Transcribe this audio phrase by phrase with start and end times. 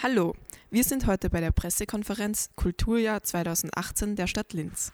[0.00, 0.36] Hallo,
[0.70, 4.92] wir sind heute bei der Pressekonferenz Kulturjahr 2018 der Stadt Linz.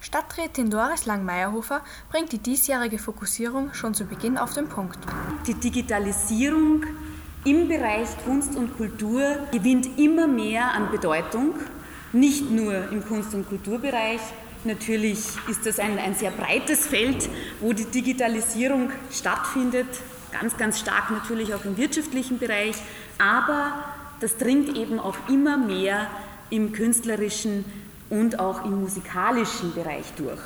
[0.00, 4.98] Stadträtin Doris Lang-Meierhofer bringt die diesjährige Fokussierung schon zu Beginn auf den Punkt.
[5.46, 6.82] Die Digitalisierung
[7.44, 11.54] im Bereich Kunst und Kultur gewinnt immer mehr an Bedeutung,
[12.12, 14.20] nicht nur im Kunst- und Kulturbereich.
[14.64, 17.28] Natürlich ist das ein, ein sehr breites Feld,
[17.60, 19.86] wo die Digitalisierung stattfindet,
[20.40, 22.74] ganz, ganz stark natürlich auch im wirtschaftlichen Bereich,
[23.18, 23.72] aber
[24.20, 26.08] das dringt eben auch immer mehr
[26.50, 27.64] im künstlerischen
[28.10, 30.40] und auch im musikalischen Bereich durch.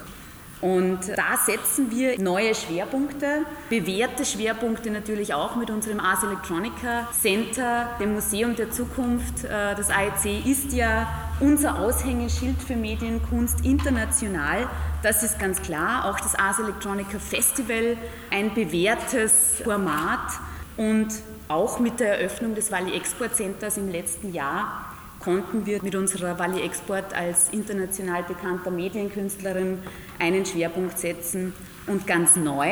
[0.61, 7.91] Und da setzen wir neue Schwerpunkte, bewährte Schwerpunkte natürlich auch mit unserem Ars Electronica Center,
[8.01, 9.45] dem Museum der Zukunft.
[9.45, 11.07] Äh, das AEC ist ja
[11.39, 14.69] unser Aushängeschild für Medienkunst international.
[15.03, 16.07] Das ist ganz klar.
[16.07, 17.97] Auch das Ars Electronica Festival,
[18.33, 20.41] ein bewährtes Format.
[20.77, 21.09] Und
[21.47, 24.89] auch mit der Eröffnung des Valley Export Centers im letzten Jahr
[25.21, 29.79] konnten wir mit unserer Wally Export als international bekannter Medienkünstlerin
[30.19, 31.53] einen Schwerpunkt setzen
[31.87, 32.71] und ganz neu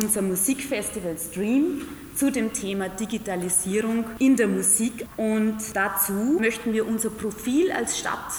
[0.00, 1.82] unser Musikfestival Stream
[2.14, 5.06] zu dem Thema Digitalisierung in der Musik.
[5.16, 8.32] Und dazu möchten wir unser Profil als Stadt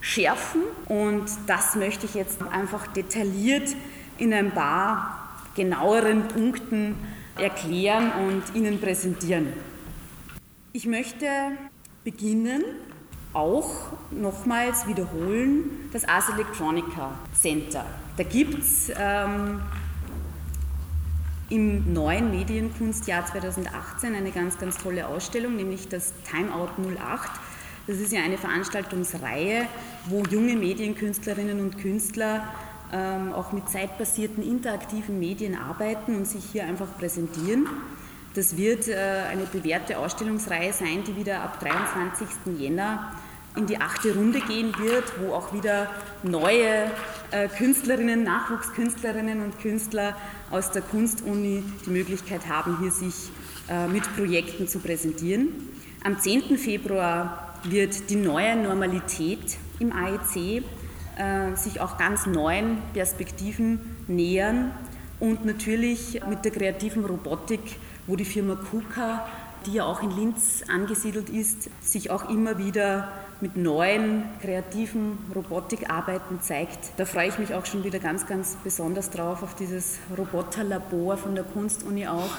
[0.00, 3.74] schärfen und das möchte ich jetzt einfach detailliert
[4.18, 6.94] in ein paar genaueren Punkten
[7.38, 9.52] erklären und Ihnen präsentieren.
[10.72, 11.26] Ich möchte
[12.04, 12.62] beginnen
[13.34, 13.70] auch
[14.10, 17.84] nochmals wiederholen das Ars Electronica Center.
[18.16, 19.60] Da gibt es ähm,
[21.50, 27.30] im neuen Medienkunstjahr 2018 eine ganz, ganz tolle Ausstellung, nämlich das Timeout 08.
[27.86, 29.66] Das ist ja eine Veranstaltungsreihe,
[30.06, 32.48] wo junge Medienkünstlerinnen und Künstler
[32.92, 37.66] ähm, auch mit zeitbasierten interaktiven Medien arbeiten und sich hier einfach präsentieren.
[38.34, 42.58] Das wird äh, eine bewährte Ausstellungsreihe sein, die wieder ab 23.
[42.58, 43.12] Jänner
[43.56, 45.88] in die achte Runde gehen wird, wo auch wieder
[46.22, 46.90] neue
[47.30, 50.16] äh, Künstlerinnen, Nachwuchskünstlerinnen und Künstler
[50.50, 53.30] aus der Kunstuni die Möglichkeit haben, hier sich
[53.68, 55.48] äh, mit Projekten zu präsentieren.
[56.02, 56.58] Am 10.
[56.58, 60.62] Februar wird die neue Normalität im AEC
[61.54, 64.72] sich auch ganz neuen Perspektiven nähern
[65.20, 67.60] und natürlich mit der kreativen Robotik
[68.06, 69.26] wo die Firma KUKA,
[69.66, 76.40] die ja auch in Linz angesiedelt ist, sich auch immer wieder mit neuen kreativen Robotikarbeiten
[76.40, 76.92] zeigt.
[76.96, 81.34] Da freue ich mich auch schon wieder ganz, ganz besonders drauf, auf dieses Roboterlabor von
[81.34, 82.30] der Kunstuni auch,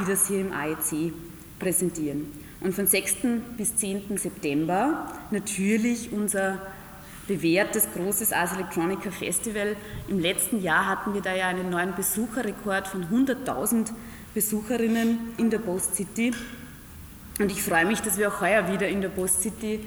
[0.00, 1.12] die das hier im AEC
[1.58, 2.26] präsentieren.
[2.60, 3.16] Und von 6.
[3.56, 4.16] bis 10.
[4.16, 6.58] September natürlich unser
[7.26, 9.76] bewährtes großes Ars Electronica Festival.
[10.08, 13.90] Im letzten Jahr hatten wir da ja einen neuen Besucherrekord von 100.000
[14.32, 16.32] Besucherinnen in der Post City.
[17.38, 19.80] Und ich freue mich, dass wir auch heuer wieder in der Post City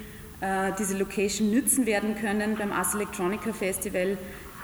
[0.79, 4.17] diese Location nützen werden können beim Ars Electronica Festival,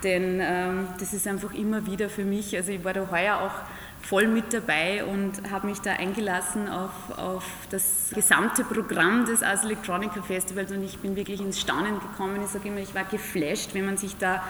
[0.04, 4.08] denn ähm, das ist einfach immer wieder für mich, also ich war da heuer auch
[4.08, 9.66] voll mit dabei und habe mich da eingelassen auf, auf das gesamte Programm des Ars
[9.66, 12.40] Electronica Festivals und ich bin wirklich ins Staunen gekommen.
[12.44, 14.44] Ich sage immer, ich war geflasht, wenn man sich da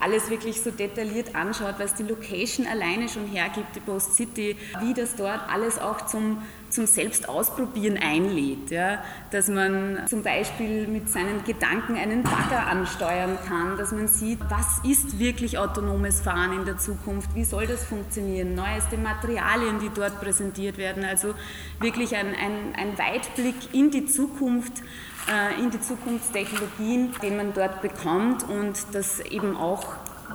[0.00, 4.94] alles wirklich so detailliert anschaut, was die Location alleine schon hergibt, die Post City, wie
[4.94, 6.42] das dort alles auch zum,
[6.72, 8.70] zum Selbstausprobieren einlädt.
[8.70, 9.02] Ja?
[9.30, 14.80] Dass man zum Beispiel mit seinen Gedanken einen Bagger ansteuern kann, dass man sieht, was
[14.82, 20.20] ist wirklich autonomes Fahren in der Zukunft, wie soll das funktionieren, neueste Materialien, die dort
[20.20, 21.04] präsentiert werden.
[21.04, 21.34] Also
[21.80, 24.72] wirklich ein, ein, ein Weitblick in die Zukunft
[25.28, 29.84] äh, in die Zukunftstechnologien, den man dort bekommt und das eben auch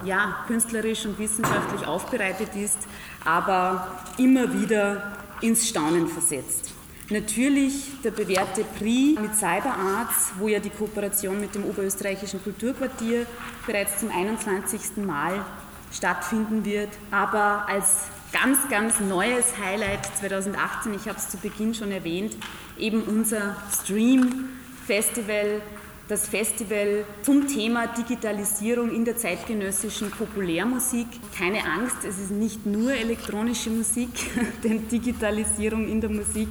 [0.06, 2.78] ja, künstlerisch und wissenschaftlich aufbereitet ist,
[3.26, 3.88] aber
[4.18, 6.74] immer wieder ins Staunen versetzt.
[7.10, 13.26] Natürlich der bewährte Prix mit CyberArts, wo ja die Kooperation mit dem Oberösterreichischen Kulturquartier
[13.66, 14.98] bereits zum 21.
[14.98, 15.46] Mal
[15.94, 16.90] stattfinden wird.
[17.12, 22.36] Aber als ganz, ganz neues Highlight 2018, ich habe es zu Beginn schon erwähnt,
[22.78, 24.50] eben unser Stream
[24.86, 25.62] Festival,
[26.08, 31.08] das Festival zum Thema Digitalisierung in der zeitgenössischen Populärmusik.
[31.38, 34.10] Keine Angst, es ist nicht nur elektronische Musik,
[34.64, 36.50] denn Digitalisierung in der Musik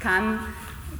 [0.00, 0.40] kann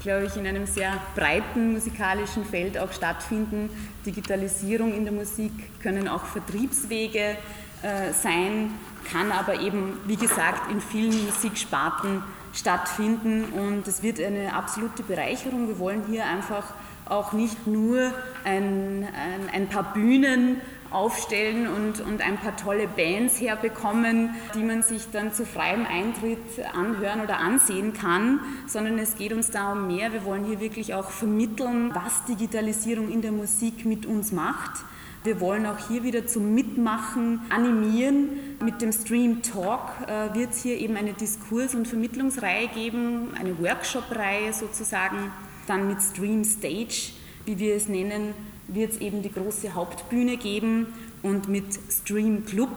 [0.02, 3.68] glaube ich, in einem sehr breiten musikalischen Feld auch stattfinden.
[4.06, 7.36] Digitalisierung in der Musik können auch Vertriebswege
[7.82, 8.70] äh, sein,
[9.10, 12.22] kann aber eben, wie gesagt, in vielen Musiksparten
[12.52, 15.68] stattfinden und es wird eine absolute Bereicherung.
[15.68, 16.64] Wir wollen hier einfach
[17.10, 18.12] auch nicht nur
[18.44, 20.60] ein, ein, ein paar Bühnen
[20.90, 26.38] aufstellen und, und ein paar tolle Bands herbekommen, die man sich dann zu freiem Eintritt
[26.74, 30.12] anhören oder ansehen kann, sondern es geht uns da um mehr.
[30.12, 34.84] Wir wollen hier wirklich auch vermitteln, was Digitalisierung in der Musik mit uns macht.
[35.22, 38.56] Wir wollen auch hier wieder zum Mitmachen animieren.
[38.64, 43.58] Mit dem Stream Talk äh, wird es hier eben eine Diskurs- und Vermittlungsreihe geben, eine
[43.58, 45.30] Workshop-Reihe sozusagen.
[45.66, 47.12] Dann mit Stream Stage,
[47.44, 48.34] wie wir es nennen,
[48.68, 50.86] wird es eben die große Hauptbühne geben
[51.22, 52.70] und mit Stream Club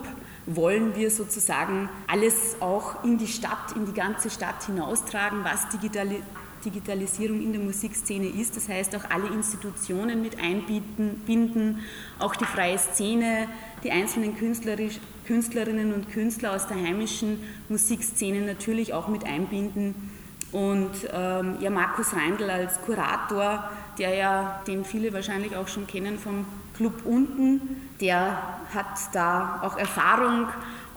[0.45, 6.21] wollen wir sozusagen alles auch in die Stadt, in die ganze Stadt hinaustragen, was Digitali
[6.63, 8.56] Digitalisierung in der Musikszene ist.
[8.56, 11.80] Das heißt, auch alle Institutionen mit einbinden,
[12.19, 13.50] auch die freie Szene,
[13.83, 20.12] die einzelnen Künstlerinnen und Künstler aus der heimischen Musikszene natürlich auch mit einbinden.
[20.54, 26.18] Und ähm, ja, Markus Reindl als Kurator der ja, den viele wahrscheinlich auch schon kennen
[26.18, 26.46] vom
[26.76, 28.38] Club unten, der
[28.74, 30.48] hat da auch Erfahrung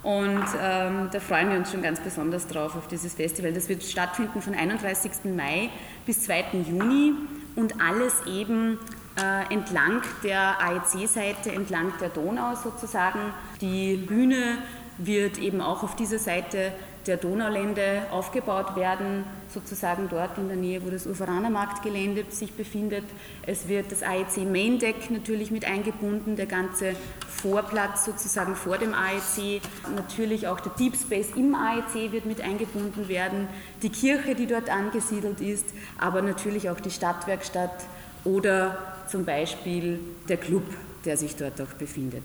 [0.03, 3.53] und ähm, da freuen wir uns schon ganz besonders drauf auf dieses Festival.
[3.53, 5.13] Das wird stattfinden von 31.
[5.37, 5.69] Mai
[6.07, 6.45] bis 2.
[6.67, 7.13] Juni
[7.57, 8.79] und alles eben
[9.21, 13.19] äh, entlang der AEC-Seite, entlang der Donau sozusagen.
[13.61, 14.59] Die Bühne
[14.99, 16.73] wird eben auch auf dieser Seite
[17.07, 23.05] der Donaulände aufgebaut werden, sozusagen dort in der Nähe, wo das Uferaner Marktgelände sich befindet.
[23.47, 26.95] Es wird das AEC Main Deck natürlich mit eingebunden, der ganze
[27.29, 29.61] Vorplatz sozusagen vor dem AEC,
[29.95, 33.49] natürlich auch der Deep Space im AEC wird mit eingebunden werden,
[33.83, 35.67] die Kirche, die dort angesiedelt ist,
[35.99, 37.85] aber natürlich auch die Stadtwerkstatt
[38.25, 38.77] oder
[39.09, 40.65] zum Beispiel der Club,
[41.05, 42.25] der sich dort auch befindet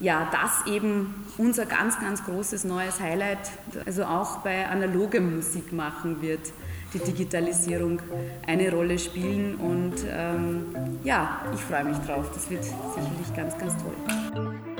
[0.00, 3.50] ja, das eben unser ganz, ganz großes neues Highlight,
[3.86, 6.52] also auch bei analogem Musik machen wird
[6.94, 8.00] die Digitalisierung
[8.46, 9.56] eine Rolle spielen.
[9.56, 10.66] Und ähm,
[11.02, 12.30] ja, ich freue mich drauf.
[12.32, 14.73] Das wird sicherlich ganz, ganz toll.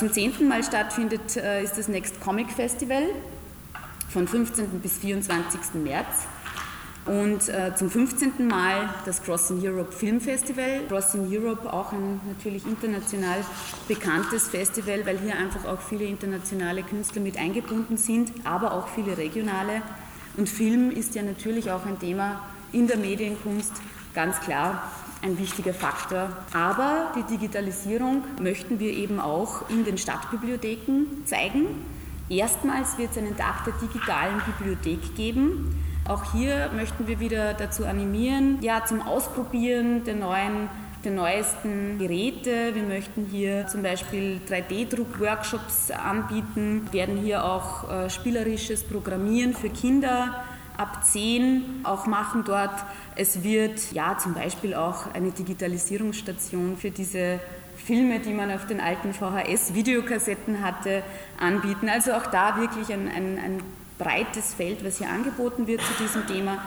[0.00, 3.02] Zum zehnten Mal stattfindet, äh, ist das Next Comic Festival
[4.08, 4.80] von 15.
[4.80, 5.74] bis 24.
[5.74, 6.06] März.
[7.04, 8.48] Und äh, zum 15.
[8.48, 10.80] Mal das Crossing Europe Film Festival.
[10.88, 13.44] Crossing Europe auch ein natürlich international
[13.88, 19.18] bekanntes Festival, weil hier einfach auch viele internationale Künstler mit eingebunden sind, aber auch viele
[19.18, 19.82] regionale.
[20.38, 22.40] Und Film ist ja natürlich auch ein Thema
[22.72, 23.72] in der Medienkunst,
[24.14, 24.90] ganz klar
[25.22, 26.28] ein wichtiger Faktor.
[26.52, 31.66] Aber die Digitalisierung möchten wir eben auch in den Stadtbibliotheken zeigen.
[32.28, 35.84] Erstmals wird es einen Tag der digitalen Bibliothek geben.
[36.08, 40.68] Auch hier möchten wir wieder dazu animieren, ja, zum Ausprobieren der neuen
[41.04, 42.74] der neuesten Geräte.
[42.74, 50.44] Wir möchten hier zum Beispiel 3D-Druck-Workshops anbieten, werden hier auch äh, spielerisches Programmieren für Kinder
[50.80, 52.72] ab 10 auch machen dort.
[53.14, 57.38] Es wird ja zum Beispiel auch eine Digitalisierungsstation für diese
[57.76, 61.02] Filme, die man auf den alten VHS-Videokassetten hatte,
[61.38, 61.88] anbieten.
[61.90, 63.62] Also auch da wirklich ein, ein, ein
[63.98, 66.58] breites Feld, was hier angeboten wird zu diesem Thema.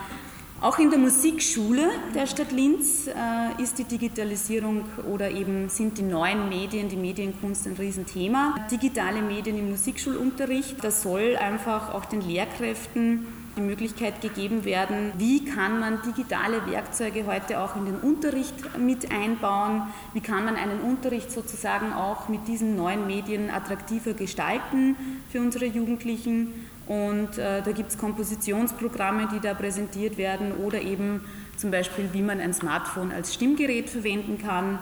[0.60, 6.02] Auch in der Musikschule der Stadt Linz äh, ist die Digitalisierung oder eben sind die
[6.02, 8.54] neuen Medien, die Medienkunst ein Riesenthema.
[8.70, 15.44] Digitale Medien im Musikschulunterricht, das soll einfach auch den Lehrkräften die Möglichkeit gegeben werden, wie
[15.44, 19.82] kann man digitale Werkzeuge heute auch in den Unterricht mit einbauen,
[20.12, 24.96] wie kann man einen Unterricht sozusagen auch mit diesen neuen Medien attraktiver gestalten
[25.30, 26.66] für unsere Jugendlichen.
[26.86, 31.22] Und äh, da gibt es Kompositionsprogramme, die da präsentiert werden oder eben
[31.56, 34.78] zum Beispiel, wie man ein Smartphone als Stimmgerät verwenden kann.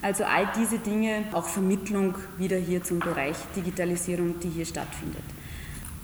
[0.00, 5.22] Also all diese Dinge, auch Vermittlung wieder hier zum Bereich Digitalisierung, die hier stattfindet.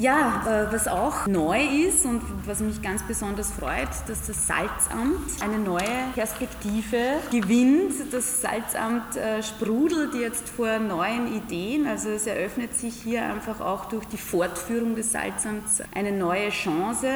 [0.00, 5.43] Ja, äh, was auch neu ist und was mich ganz besonders freut, dass das Salzamt
[5.43, 7.95] eine neue Perspektive gewinnt.
[8.12, 11.88] Das Salzamt äh, sprudelt jetzt vor neuen Ideen.
[11.88, 17.09] Also es eröffnet sich hier einfach auch durch die Fortführung des Salzamts eine neue Chance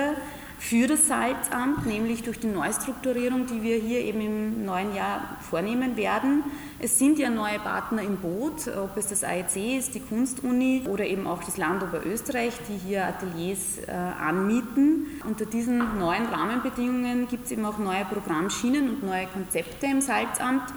[0.62, 5.96] für das Salzamt, nämlich durch die Neustrukturierung, die wir hier eben im neuen Jahr vornehmen
[5.96, 6.44] werden.
[6.78, 11.04] Es sind ja neue Partner im Boot, ob es das AEC ist, die Kunstuni oder
[11.04, 15.20] eben auch das Land Oberösterreich, die hier Ateliers äh, anmieten.
[15.28, 20.72] Unter diesen neuen Rahmenbedingungen gibt es eben auch neue Programmschienen und neue Konzepte im Salzamt.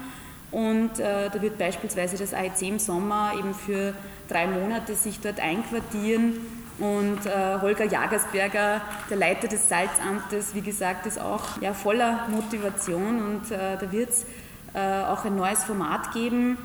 [0.50, 3.94] Und äh, da wird beispielsweise das AEC im Sommer eben für
[4.28, 11.06] drei Monate sich dort einquartieren und äh, Holger Jagersberger, der Leiter des Salzamtes, wie gesagt,
[11.06, 14.26] ist auch ja, voller Motivation und äh, da wird es
[14.74, 16.58] äh, auch ein neues Format geben,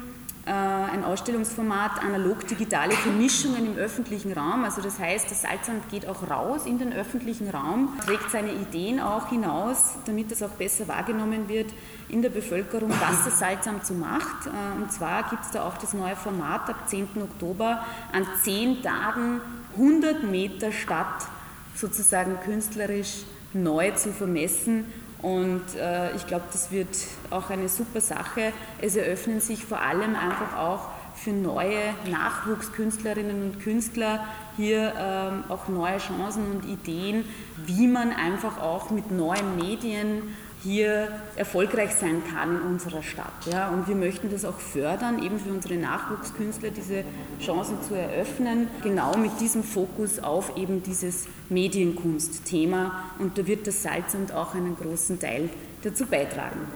[0.45, 4.65] äh, ein Ausstellungsformat analog-digitale Vermischungen im öffentlichen Raum.
[4.65, 8.99] Also das heißt, das Salzamt geht auch raus in den öffentlichen Raum, trägt seine Ideen
[8.99, 11.69] auch hinaus, damit das auch besser wahrgenommen wird
[12.09, 14.47] in der Bevölkerung, was das Salzamt so macht.
[14.47, 17.09] Äh, und zwar gibt es da auch das neue Format ab 10.
[17.21, 19.39] Oktober an zehn Tagen
[19.75, 21.27] 100 Meter Stadt
[21.75, 23.23] sozusagen künstlerisch
[23.53, 24.85] neu zu vermessen.
[25.21, 26.95] Und äh, ich glaube, das wird
[27.29, 28.53] auch eine super Sache.
[28.81, 34.25] Es eröffnen sich vor allem einfach auch für neue Nachwuchskünstlerinnen und Künstler
[34.57, 37.25] hier ähm, auch neue Chancen und Ideen,
[37.65, 43.33] wie man einfach auch mit neuen Medien hier erfolgreich sein kann in unserer Stadt.
[43.51, 43.69] Ja.
[43.69, 47.03] Und wir möchten das auch fördern, eben für unsere Nachwuchskünstler diese
[47.39, 53.05] Chancen zu eröffnen, genau mit diesem Fokus auf eben dieses Medienkunstthema.
[53.19, 55.49] Und da wird das Salzamt auch einen großen Teil
[55.83, 56.67] dazu beitragen.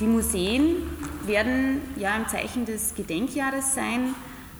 [0.00, 0.82] Die Museen
[1.26, 4.14] werden ja im Zeichen des Gedenkjahres sein.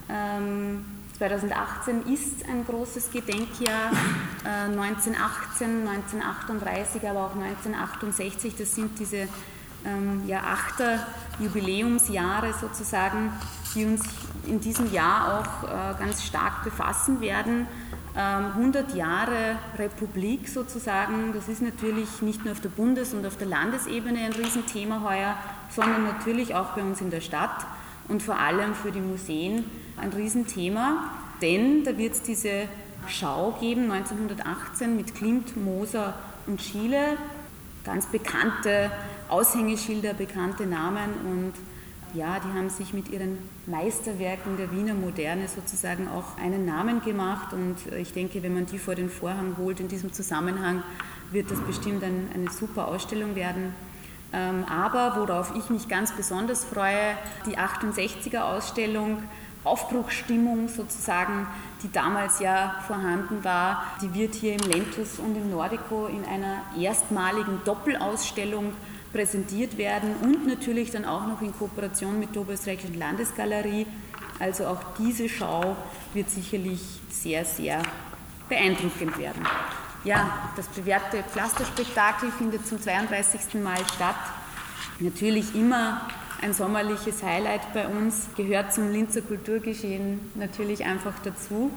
[0.09, 0.85] Ähm,
[1.18, 3.92] 2018 ist ein großes Gedenkjahr,
[4.44, 9.28] äh, 1918, 1938, aber auch 1968, das sind diese
[9.87, 11.07] ähm, ja, achter
[11.39, 13.33] Jubiläumsjahre sozusagen,
[13.75, 14.03] die uns
[14.47, 17.67] in diesem Jahr auch äh, ganz stark befassen werden.
[18.15, 23.39] 100 ähm, Jahre Republik sozusagen, das ist natürlich nicht nur auf der Bundes- und auf
[23.39, 25.35] der Landesebene ein Riesenthema heuer,
[25.71, 27.67] sondern natürlich auch bei uns in der Stadt
[28.09, 29.65] und vor allem für die Museen
[29.97, 31.11] ein Riesenthema,
[31.41, 32.69] denn da wird es diese
[33.09, 36.15] Schau geben 1918 mit Klimt, Moser
[36.47, 37.17] und Schiele,
[37.85, 38.91] ganz bekannte
[39.33, 41.55] Aushängeschilder, bekannte Namen und
[42.12, 47.55] ja, die haben sich mit ihren Meisterwerken der Wiener Moderne sozusagen auch einen Namen gemacht
[47.55, 50.83] und ich denke, wenn man die vor den Vorhang holt in diesem Zusammenhang,
[51.31, 53.75] wird das bestimmt ein, eine super Ausstellung werden.
[54.35, 59.23] Ähm, aber worauf ich mich ganz besonders freue, die 68er Ausstellung,
[59.65, 61.47] Aufbruchsstimmung sozusagen,
[61.83, 66.62] die damals ja vorhanden war, die wird hier im Lentus und im Nordico in einer
[66.79, 68.75] erstmaligen Doppelausstellung
[69.12, 73.87] präsentiert werden und natürlich dann auch noch in Kooperation mit der Oberösterreichischen Landesgalerie.
[74.38, 75.76] Also auch diese Schau
[76.14, 77.83] wird sicherlich sehr, sehr
[78.49, 79.47] beeindruckend werden.
[80.04, 83.63] Ja, das bewährte Pflasterspektakel findet zum 32.
[83.63, 84.17] Mal statt.
[84.99, 86.08] Natürlich immer
[86.41, 91.71] ein sommerliches Highlight bei uns, gehört zum Linzer Kulturgeschehen natürlich einfach dazu.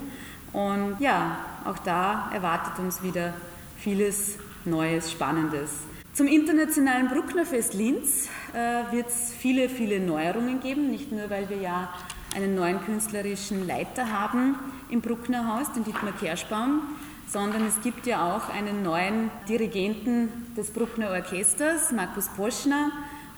[0.53, 3.33] Und ja, auch da erwartet uns wieder
[3.77, 5.71] vieles Neues, Spannendes.
[6.15, 11.58] Zum internationalen Brucknerfest Linz äh, wird es viele, viele Neuerungen geben, nicht nur weil wir
[11.58, 11.93] ja
[12.34, 14.56] einen neuen künstlerischen Leiter haben
[14.89, 16.84] im Brucknerhaus, den Dietmar Kerschbaum,
[17.28, 22.91] sondern es gibt ja auch einen neuen Dirigenten des Bruckner Orchesters, Markus Poschner,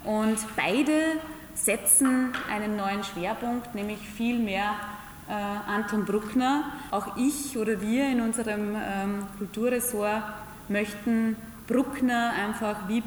[0.04, 1.20] und beide
[1.56, 4.76] setzen einen neuen Schwerpunkt, nämlich viel mehr
[5.28, 6.66] äh, Anton Bruckner.
[6.92, 10.22] Auch ich oder wir in unserem ähm, Kulturressort
[10.70, 13.04] möchten Bruckner einfach wie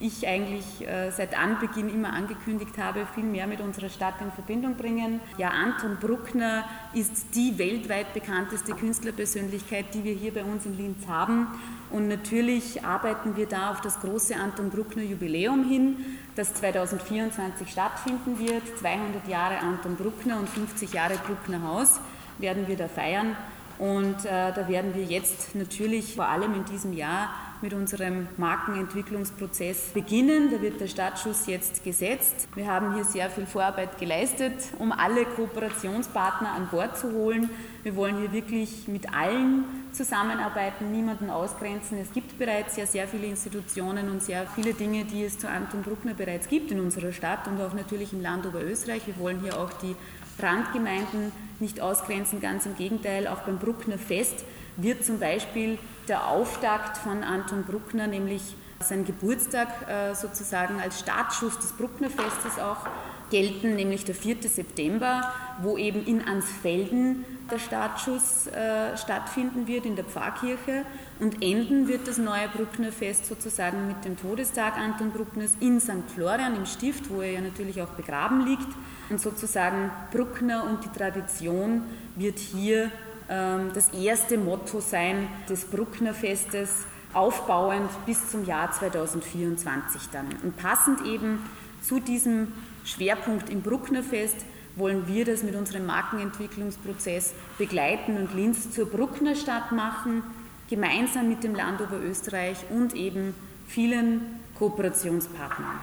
[0.00, 4.74] ich eigentlich äh, seit Anbeginn immer angekündigt habe, viel mehr mit unserer Stadt in Verbindung
[4.74, 5.20] bringen.
[5.38, 11.06] Ja, Anton Bruckner ist die weltweit bekannteste Künstlerpersönlichkeit, die wir hier bei uns in Linz
[11.06, 11.46] haben.
[11.90, 15.96] Und natürlich arbeiten wir da auf das große Anton Bruckner Jubiläum hin,
[16.34, 18.62] das 2024 stattfinden wird.
[18.78, 22.00] 200 Jahre Anton Bruckner und 50 Jahre Bruckner Haus
[22.38, 23.36] werden wir da feiern.
[23.78, 27.30] Und äh, da werden wir jetzt natürlich vor allem in diesem Jahr
[27.64, 30.50] mit unserem Markenentwicklungsprozess beginnen.
[30.50, 32.46] Da wird der Startschuss jetzt gesetzt.
[32.54, 37.48] Wir haben hier sehr viel Vorarbeit geleistet, um alle Kooperationspartner an Bord zu holen.
[37.82, 41.98] Wir wollen hier wirklich mit allen zusammenarbeiten, niemanden ausgrenzen.
[41.98, 45.82] Es gibt bereits ja sehr viele Institutionen und sehr viele Dinge, die es zu Anton
[45.82, 49.06] Bruckner bereits gibt in unserer Stadt und auch natürlich im Land Oberösterreich.
[49.06, 49.96] Wir wollen hier auch die
[50.42, 54.44] Randgemeinden nicht ausgrenzen, ganz im Gegenteil, auch beim Bruckner Fest
[54.76, 61.58] wird zum Beispiel der Auftakt von Anton Bruckner, nämlich sein Geburtstag äh, sozusagen als Startschuss
[61.58, 62.86] des Brucknerfestes auch
[63.30, 64.36] gelten, nämlich der 4.
[64.42, 70.84] September, wo eben in Ansfelden der Startschuss äh, stattfinden wird in der Pfarrkirche
[71.20, 76.10] und enden wird das neue Brucknerfest sozusagen mit dem Todestag Anton Bruckners in St.
[76.14, 78.68] Florian im Stift, wo er ja natürlich auch begraben liegt
[79.10, 81.82] und sozusagen Bruckner und die Tradition
[82.16, 82.90] wird hier
[83.28, 90.26] ähm, das erste Motto sein des Brucknerfestes, aufbauend bis zum Jahr 2024 dann.
[90.42, 91.38] Und passend eben
[91.80, 92.52] zu diesem
[92.84, 94.36] Schwerpunkt im Brucknerfest
[94.76, 100.22] wollen wir das mit unserem Markenentwicklungsprozess begleiten und Linz zur Brucknerstadt machen,
[100.68, 103.34] gemeinsam mit dem Land Oberösterreich und eben
[103.68, 105.78] vielen Kooperationspartnern.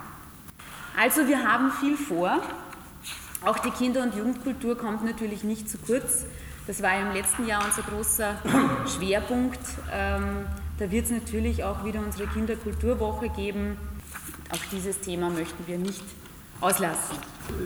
[0.99, 2.41] Also wir haben viel vor.
[3.43, 6.25] Auch die Kinder- und Jugendkultur kommt natürlich nicht zu kurz.
[6.67, 8.35] Das war im letzten Jahr unser großer
[8.85, 9.59] Schwerpunkt.
[9.91, 10.45] Ähm,
[10.77, 13.77] da wird es natürlich auch wieder unsere Kinderkulturwoche geben.
[14.51, 16.03] Auch dieses Thema möchten wir nicht
[16.59, 17.17] auslassen.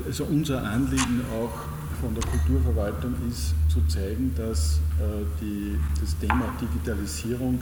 [0.06, 1.52] Also unser Anliegen auch
[2.00, 7.62] von der Kulturverwaltung ist zu zeigen, dass äh, die, das Thema Digitalisierung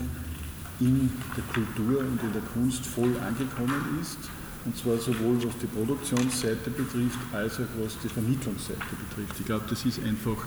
[0.80, 4.18] in der Kultur und in der Kunst voll angekommen ist.
[4.66, 9.40] Und zwar sowohl was die Produktionsseite betrifft, als auch was die Vermittlungsseite betrifft.
[9.40, 10.38] Ich glaube, das ist einfach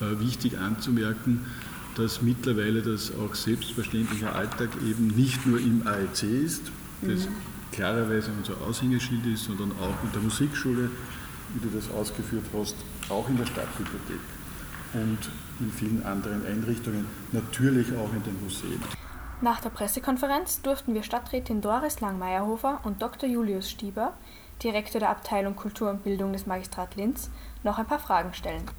[0.00, 1.44] äh, wichtig anzumerken,
[1.96, 6.62] dass mittlerweile das auch selbstverständlicher Alltag eben nicht nur im AEC ist,
[7.02, 7.32] das mhm.
[7.72, 10.90] klarerweise unser Aushängeschild ist, sondern auch in der Musikschule,
[11.54, 12.76] wie du das ausgeführt hast,
[13.08, 14.20] auch in der Stadtbibliothek
[14.94, 15.18] und
[15.60, 18.80] in vielen anderen Einrichtungen, natürlich auch in den Museen.
[19.42, 23.26] Nach der Pressekonferenz durften wir Stadträtin Doris Lang-Meyerhofer und Dr.
[23.26, 24.14] Julius Stieber,
[24.62, 27.30] Direktor der Abteilung Kultur und Bildung des Magistrat Linz,
[27.62, 28.70] noch ein paar Fragen stellen.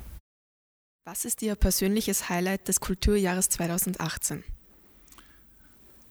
[1.04, 4.44] Was ist Ihr persönliches Highlight des Kulturjahres 2018?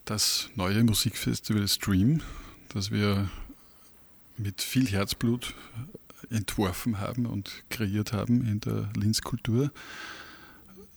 [0.05, 2.21] Das neue Musikfestival Stream,
[2.71, 3.31] das wir
[4.37, 5.55] mit viel Herzblut
[6.29, 9.71] entworfen haben und kreiert haben in der Linz-Kultur.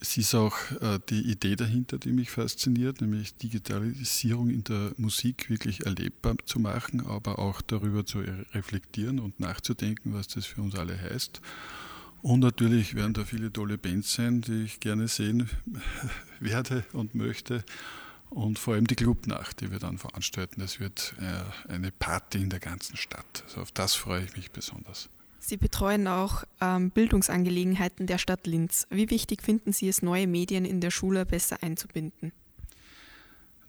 [0.04, 5.50] Es ist auch äh, die Idee dahinter, die mich fasziniert, nämlich Digitalisierung in der Musik
[5.50, 8.20] wirklich erlebbar zu machen, aber auch darüber zu
[8.52, 11.39] reflektieren und nachzudenken, was das für uns alle heißt.
[12.22, 15.50] Und natürlich werden da viele tolle Bands sein, die ich gerne sehen
[16.42, 17.63] werde und möchte.
[18.30, 20.60] Und vor allem die Clubnacht, die wir dann veranstalten.
[20.60, 23.44] Das wird äh, eine Party in der ganzen Stadt.
[23.46, 25.08] Also auf das freue ich mich besonders.
[25.46, 28.88] Sie betreuen auch ähm, Bildungsangelegenheiten der Stadt Linz.
[28.90, 32.32] Wie wichtig finden Sie es, neue Medien in der Schule besser einzubinden?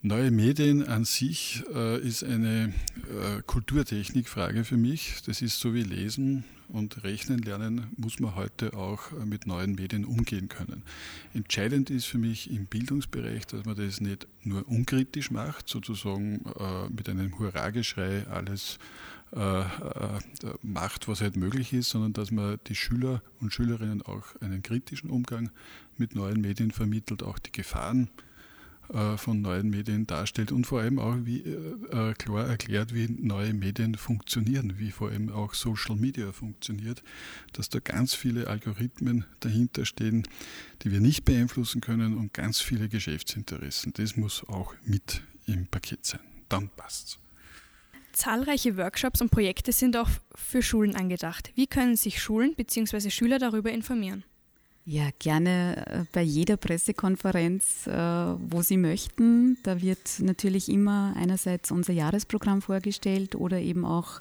[0.01, 2.73] Neue Medien an sich äh, ist eine
[3.09, 5.15] äh, Kulturtechnikfrage für mich.
[5.25, 9.75] Das ist so wie Lesen und Rechnen lernen, muss man heute auch äh, mit neuen
[9.75, 10.83] Medien umgehen können.
[11.33, 16.87] Entscheidend ist für mich im Bildungsbereich, dass man das nicht nur unkritisch macht, sozusagen äh,
[16.89, 19.65] mit einem Hurrageschrei alles äh, äh,
[20.61, 25.09] macht, was halt möglich ist, sondern dass man die Schüler und Schülerinnen auch einen kritischen
[25.09, 25.49] Umgang
[25.97, 28.09] mit neuen Medien vermittelt, auch die Gefahren
[28.93, 33.53] äh, von neuen Medien darstellt und vor allem auch wie, äh, klar erklärt, wie neue
[33.53, 37.03] Medien funktionieren, wie vor allem auch Social Media funktioniert,
[37.53, 40.27] dass da ganz viele Algorithmen dahinter stehen,
[40.83, 43.91] die wir nicht beeinflussen können und ganz viele Geschäftsinteressen.
[43.93, 46.21] Das muss auch mit im Paket sein.
[46.47, 47.19] Dann passt's.
[48.15, 51.51] Zahlreiche Workshops und Projekte sind auch für Schulen angedacht.
[51.55, 53.09] Wie können sich Schulen bzw.
[53.09, 54.23] Schüler darüber informieren?
[54.87, 59.57] Ja, gerne äh, bei jeder Pressekonferenz, äh, wo Sie möchten.
[59.63, 64.19] Da wird natürlich immer einerseits unser Jahresprogramm vorgestellt oder eben auch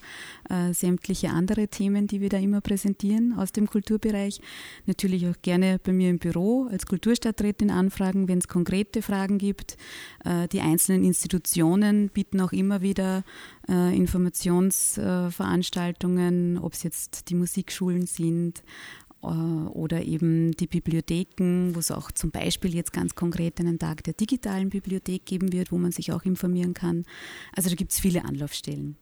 [0.49, 4.41] äh, sämtliche andere Themen, die wir da immer präsentieren aus dem Kulturbereich.
[4.87, 9.77] Natürlich auch gerne bei mir im Büro als Kulturstadträtin anfragen, wenn es konkrete Fragen gibt.
[10.53, 13.25] Die einzelnen Institutionen bieten auch immer wieder
[13.69, 18.63] Informationsveranstaltungen, ob es jetzt die Musikschulen sind
[19.25, 24.15] oder eben die Bibliotheken, wo es auch zum Beispiel jetzt ganz konkret einen Tag der
[24.15, 27.05] digitalen Bibliothek geben wird, wo man sich auch informieren kann.
[27.55, 28.97] Also da gibt es viele Anlaufstellen.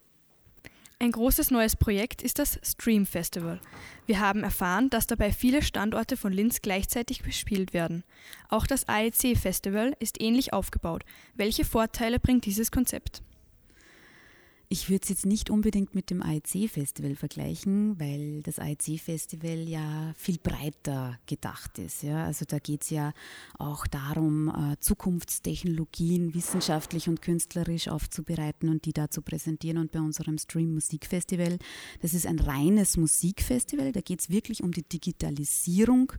[1.02, 3.61] Ein großes neues Projekt ist das Stream Festival.
[4.06, 8.04] Wir haben erfahren, dass dabei viele Standorte von Linz gleichzeitig bespielt werden.
[8.48, 11.02] Auch das AEC Festival ist ähnlich aufgebaut.
[11.35, 13.24] Welche Vorteile bringt dieses Konzept?
[14.72, 20.38] Ich würde es jetzt nicht unbedingt mit dem AEC-Festival vergleichen, weil das AEC-Festival ja viel
[20.38, 22.02] breiter gedacht ist.
[22.02, 22.24] Ja?
[22.24, 23.12] Also da geht es ja
[23.58, 29.76] auch darum, äh, Zukunftstechnologien wissenschaftlich und künstlerisch aufzubereiten und die da zu präsentieren.
[29.76, 31.58] Und bei unserem Stream Musikfestival,
[32.00, 36.14] das ist ein reines Musikfestival, da geht es wirklich um die Digitalisierung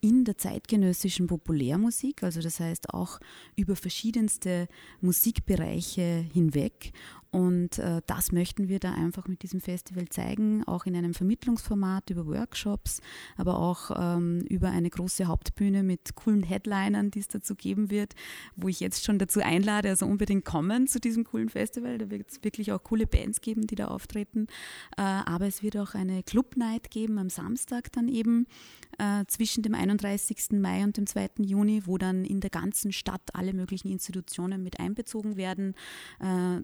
[0.00, 3.18] in der zeitgenössischen Populärmusik, also das heißt auch
[3.56, 4.68] über verschiedenste
[5.00, 6.92] Musikbereiche hinweg.
[7.30, 12.10] Und äh, das möchten wir da einfach mit diesem Festival zeigen, auch in einem Vermittlungsformat
[12.10, 13.00] über Workshops,
[13.36, 18.14] aber auch ähm, über eine große Hauptbühne mit coolen Headlinern, die es dazu geben wird,
[18.54, 21.98] wo ich jetzt schon dazu einlade, also unbedingt kommen zu diesem coolen Festival.
[21.98, 24.46] Da wird es wirklich auch coole Bands geben, die da auftreten.
[24.96, 28.46] Äh, aber es wird auch eine Club Night geben am Samstag dann eben
[28.98, 30.52] äh, zwischen dem 31.
[30.52, 31.30] Mai und dem 2.
[31.38, 35.74] Juni, wo dann in der ganzen Stadt alle möglichen Institutionen mit einbezogen werden,
[36.20, 36.62] äh,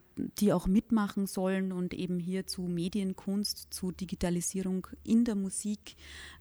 [0.53, 5.97] auch mitmachen sollen und eben hier zu Medienkunst, zu Digitalisierung in der Musik,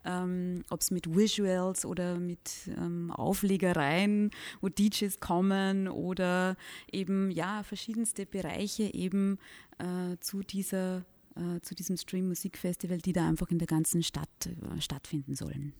[0.06, 6.56] ähm, ob es mit Visuals oder mit ähm, Auflegereien, wo DJs kommen oder
[6.91, 9.38] eben ja verschiedenste Bereiche eben
[9.78, 14.28] äh, zu dieser äh, zu diesem Stream Musikfestival, die da einfach in der ganzen Stadt
[14.47, 15.74] äh, stattfinden sollen.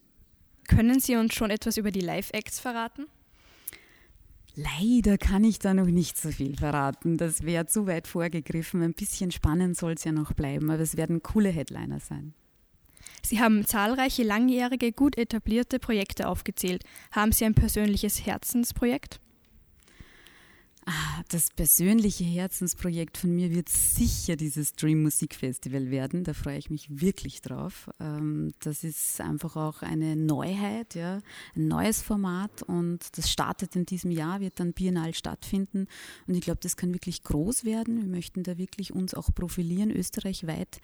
[0.68, 3.08] Können Sie uns schon etwas über die Live-Acts verraten?
[4.56, 7.18] Leider kann ich da noch nicht so viel verraten.
[7.18, 8.82] Das wäre zu weit vorgegriffen.
[8.82, 12.34] Ein bisschen spannend soll es ja noch bleiben, aber es werden coole Headliner sein.
[13.24, 16.84] Sie haben zahlreiche langjährige, gut etablierte Projekte aufgezählt.
[17.12, 19.20] Haben Sie ein persönliches Herzensprojekt?
[21.30, 26.24] Das persönliche Herzensprojekt von mir wird sicher dieses Dream Musik Festival werden.
[26.24, 27.90] Da freue ich mich wirklich drauf.
[28.00, 31.22] Ähm, das ist einfach auch eine Neuheit, ja,
[31.56, 35.88] ein neues Format und das startet in diesem Jahr, wird dann biennal stattfinden.
[36.28, 38.02] Und ich glaube, das kann wirklich groß werden.
[38.02, 40.82] Wir möchten da wirklich uns auch profilieren, österreichweit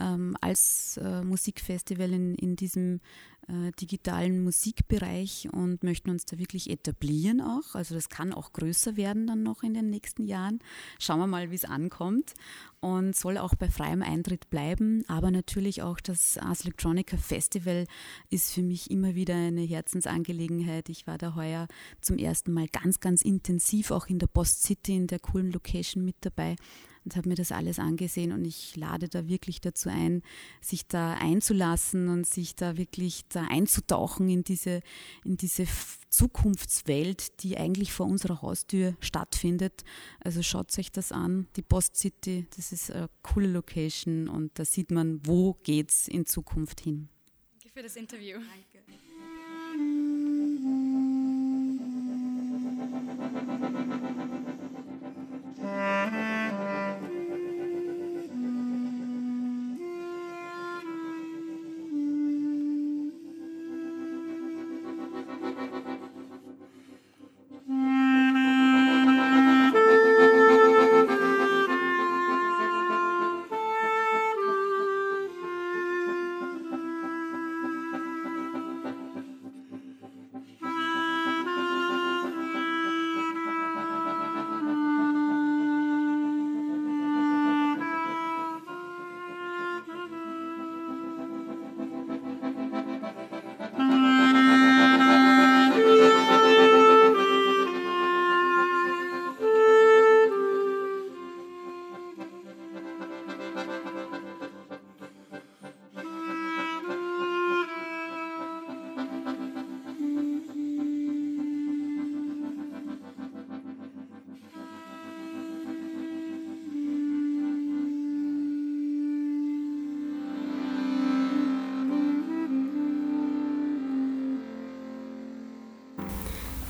[0.00, 3.00] ähm, als äh, Musikfestival in, in diesem
[3.48, 7.74] äh, digitalen Musikbereich und möchten uns da wirklich etablieren auch.
[7.74, 10.58] Also das kann auch größer werden dann noch in den nächsten Jahren.
[10.98, 12.34] Schauen wir mal, wie es ankommt
[12.80, 15.04] und soll auch bei freiem Eintritt bleiben.
[15.08, 17.86] Aber natürlich auch das Ars Electronica Festival
[18.30, 20.88] ist für mich immer wieder eine Herzensangelegenheit.
[20.88, 21.68] Ich war da heuer
[22.00, 26.04] zum ersten Mal ganz, ganz intensiv auch in der Post City, in der coolen Location
[26.04, 26.56] mit dabei
[27.06, 30.22] und habe mir das alles angesehen und ich lade da wirklich dazu ein,
[30.60, 34.80] sich da einzulassen und sich da wirklich da einzutauchen in diese,
[35.24, 35.66] in diese
[36.10, 39.84] Zukunftswelt, die eigentlich vor unserer Haustür stattfindet.
[40.18, 44.64] Also schaut euch das an, die Post City, das ist eine coole Location und da
[44.64, 47.08] sieht man, wo geht's in Zukunft hin.
[47.52, 48.38] Danke für das Interview.
[48.40, 49.05] Danke.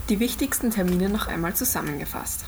[0.09, 2.45] Die wichtigsten Termine noch einmal zusammengefasst.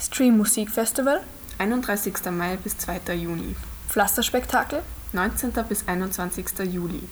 [0.00, 1.20] Stream Musik Festival
[1.58, 2.14] 31.
[2.30, 3.14] Mai bis 2.
[3.14, 3.56] Juni.
[3.88, 5.52] Pflasterspektakel 19.
[5.68, 6.60] bis 21.
[6.72, 7.02] Juli.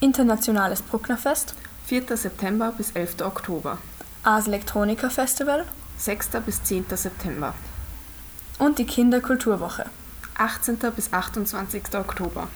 [0.00, 1.54] Internationales Brucknerfest
[1.86, 2.14] 4.
[2.18, 3.22] September bis 11.
[3.22, 3.78] Oktober.
[4.22, 5.64] Ars Electronica Festival
[5.96, 6.28] 6.
[6.44, 6.84] bis 10.
[6.94, 7.54] September.
[8.58, 9.86] Und die Kinderkulturwoche
[10.36, 10.76] 18.
[10.94, 11.94] bis 28.
[11.94, 12.48] Oktober.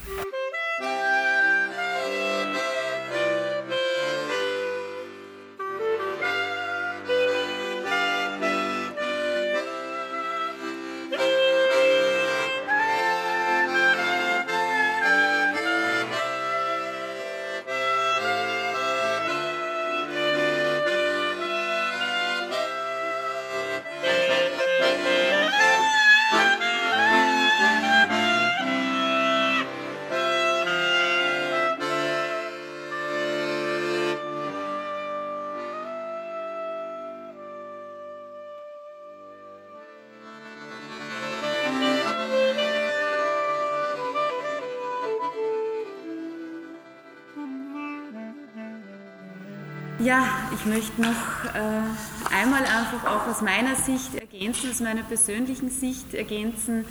[50.05, 51.11] Ja, ich möchte noch
[51.55, 56.85] äh, einmal einfach auch aus meiner Sicht ergänzen, aus meiner persönlichen Sicht ergänzen.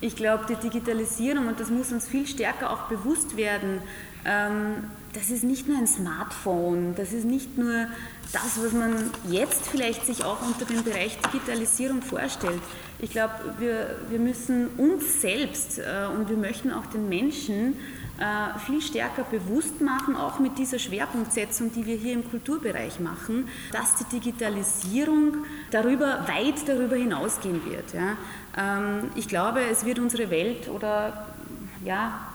[0.00, 3.80] Ich glaube, die Digitalisierung, und das muss uns viel stärker auch bewusst werden,
[4.24, 7.86] ähm, das ist nicht nur ein Smartphone, das ist nicht nur
[8.32, 12.60] das, was man jetzt vielleicht sich auch unter dem Bereich Digitalisierung vorstellt.
[12.98, 17.76] Ich glaube, wir, wir müssen uns selbst äh, und wir möchten auch den Menschen
[18.66, 23.94] viel stärker bewusst machen, auch mit dieser Schwerpunktsetzung, die wir hier im Kulturbereich machen, dass
[23.96, 27.94] die Digitalisierung darüber, weit darüber hinausgehen wird.
[27.94, 28.16] Ja.
[28.56, 31.28] Ähm, ich glaube, es wird unsere Welt oder
[31.84, 32.28] ja,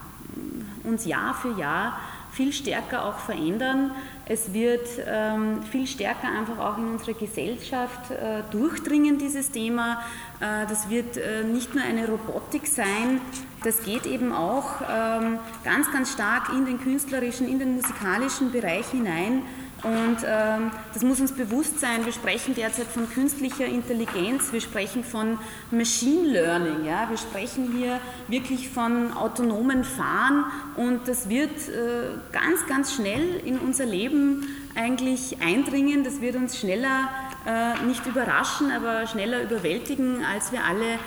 [0.84, 2.00] uns Jahr für Jahr
[2.32, 3.92] viel stärker auch verändern.
[4.26, 10.02] Es wird ähm, viel stärker einfach auch in unsere Gesellschaft äh, durchdringen, dieses Thema.
[10.40, 13.20] Äh, das wird äh, nicht nur eine Robotik sein,
[13.64, 18.88] das geht eben auch ähm, ganz, ganz stark in den künstlerischen, in den musikalischen Bereich
[18.88, 19.44] hinein.
[19.84, 22.06] Und ähm, das muss uns bewusst sein.
[22.06, 25.38] Wir sprechen derzeit von künstlicher Intelligenz, wir sprechen von
[25.72, 27.10] Machine Learning, ja?
[27.10, 30.46] wir sprechen hier wirklich von autonomen Fahren
[30.78, 36.06] und das wird äh, ganz, ganz schnell in unser Leben eigentlich eindringen.
[36.06, 37.10] Das wird uns schneller
[37.46, 40.98] äh, nicht überraschen, aber schneller überwältigen, als wir alle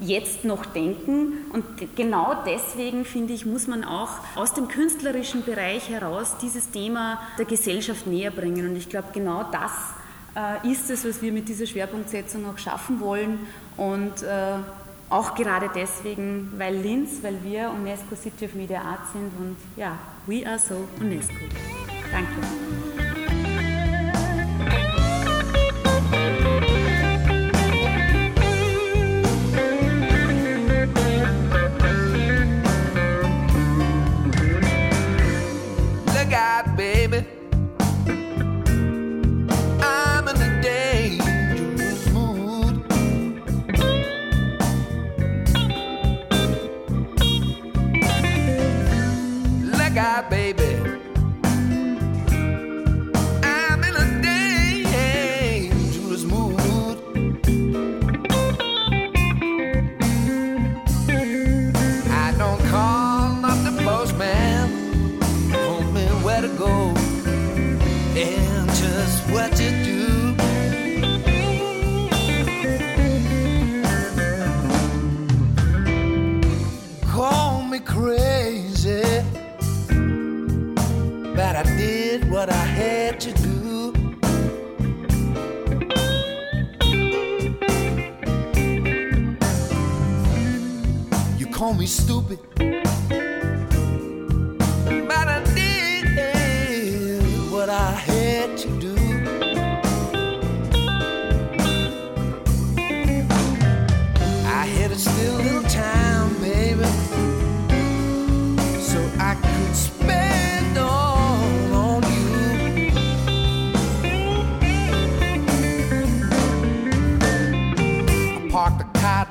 [0.00, 1.34] jetzt noch denken.
[1.52, 1.64] Und
[1.96, 7.44] genau deswegen, finde ich, muss man auch aus dem künstlerischen Bereich heraus dieses Thema der
[7.44, 8.68] Gesellschaft näher bringen.
[8.68, 9.72] Und ich glaube, genau das
[10.36, 13.40] äh, ist es, was wir mit dieser Schwerpunktsetzung auch schaffen wollen.
[13.76, 14.56] Und äh,
[15.10, 19.98] auch gerade deswegen, weil Linz, weil wir UNESCO City of Media Art sind und ja,
[20.26, 21.34] we are so UNESCO.
[22.10, 22.63] Danke.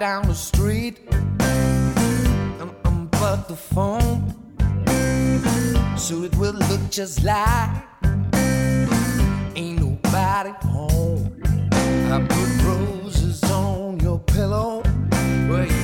[0.04, 1.00] Down the street.
[2.60, 4.20] And unplug the phone.
[5.98, 7.72] So it will look just like
[9.56, 11.42] ain't nobody home.
[12.16, 14.82] I put roses on your pillow.
[15.50, 15.83] Where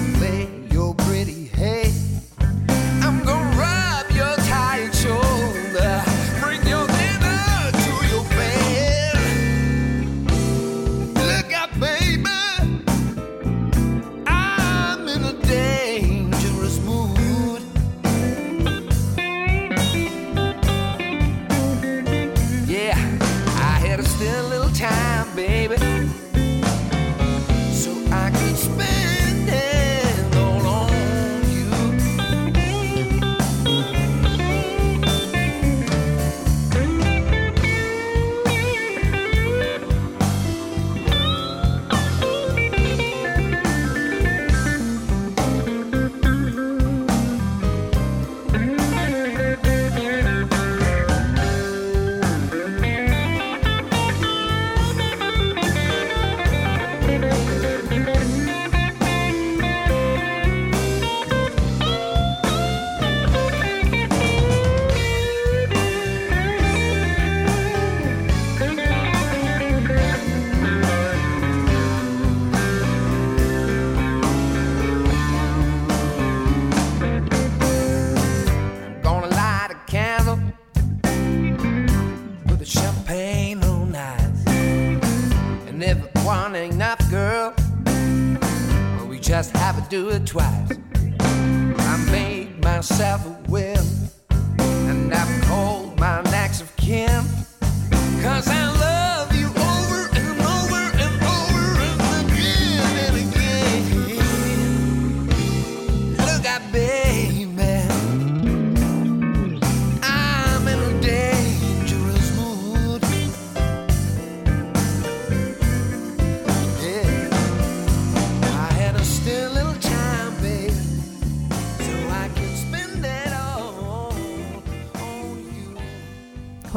[85.79, 87.53] One ain't enough, girl,
[87.85, 90.77] well, we just have to do it twice.
[91.21, 93.85] I made myself a will,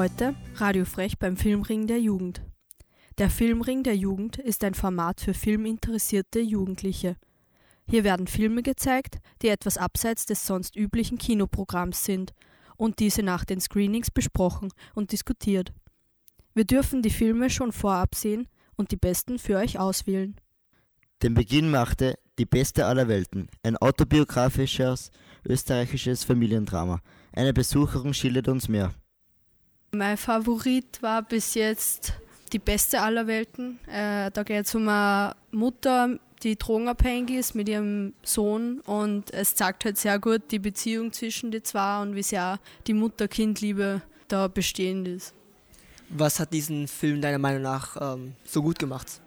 [0.02, 2.42] Heute Radio Frech beim Filmring der Jugend.
[3.18, 7.14] Der Filmring der Jugend ist ein Format für filminteressierte Jugendliche.
[7.88, 12.32] Hier werden Filme gezeigt, die etwas abseits des sonst üblichen Kinoprogramms sind
[12.76, 15.72] und diese nach den Screenings besprochen und diskutiert.
[16.52, 20.34] Wir dürfen die Filme schon vorab sehen und die besten für euch auswählen.
[21.22, 25.12] Den Beginn machte Die Beste aller Welten, ein autobiografisches
[25.46, 26.98] österreichisches Familiendrama.
[27.32, 28.92] Eine Besucherung schildert uns mehr.
[29.94, 32.14] Mein Favorit war bis jetzt
[32.54, 33.78] die beste aller Welten.
[33.86, 39.54] Äh, da geht es um eine Mutter, die drogenabhängig ist mit ihrem Sohn und es
[39.54, 44.48] zeigt halt sehr gut die Beziehung zwischen die zwei und wie sehr die Mutter-Kind-Liebe da
[44.48, 45.34] bestehend ist.
[46.08, 49.20] Was hat diesen Film deiner Meinung nach ähm, so gut gemacht?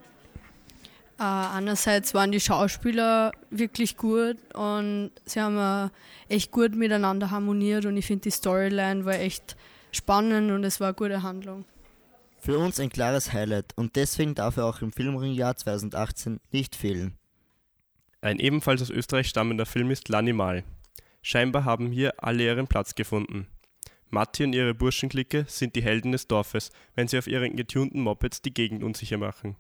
[1.19, 5.91] Äh, einerseits waren die Schauspieler wirklich gut und sie haben
[6.29, 9.55] äh, echt gut miteinander harmoniert und ich finde die Storyline war echt
[9.95, 11.65] spannend und es war eine gute Handlung.
[12.39, 17.17] Für uns ein klares Highlight und deswegen darf er auch im Filmringjahr 2018 nicht fehlen.
[18.21, 20.63] Ein ebenfalls aus Österreich stammender Film ist L'Animal.
[21.21, 23.47] Scheinbar haben hier alle ihren Platz gefunden.
[24.09, 28.41] Matti und ihre Burschenklicke sind die Helden des Dorfes, wenn sie auf ihren getunten Mopeds
[28.41, 29.55] die Gegend unsicher machen.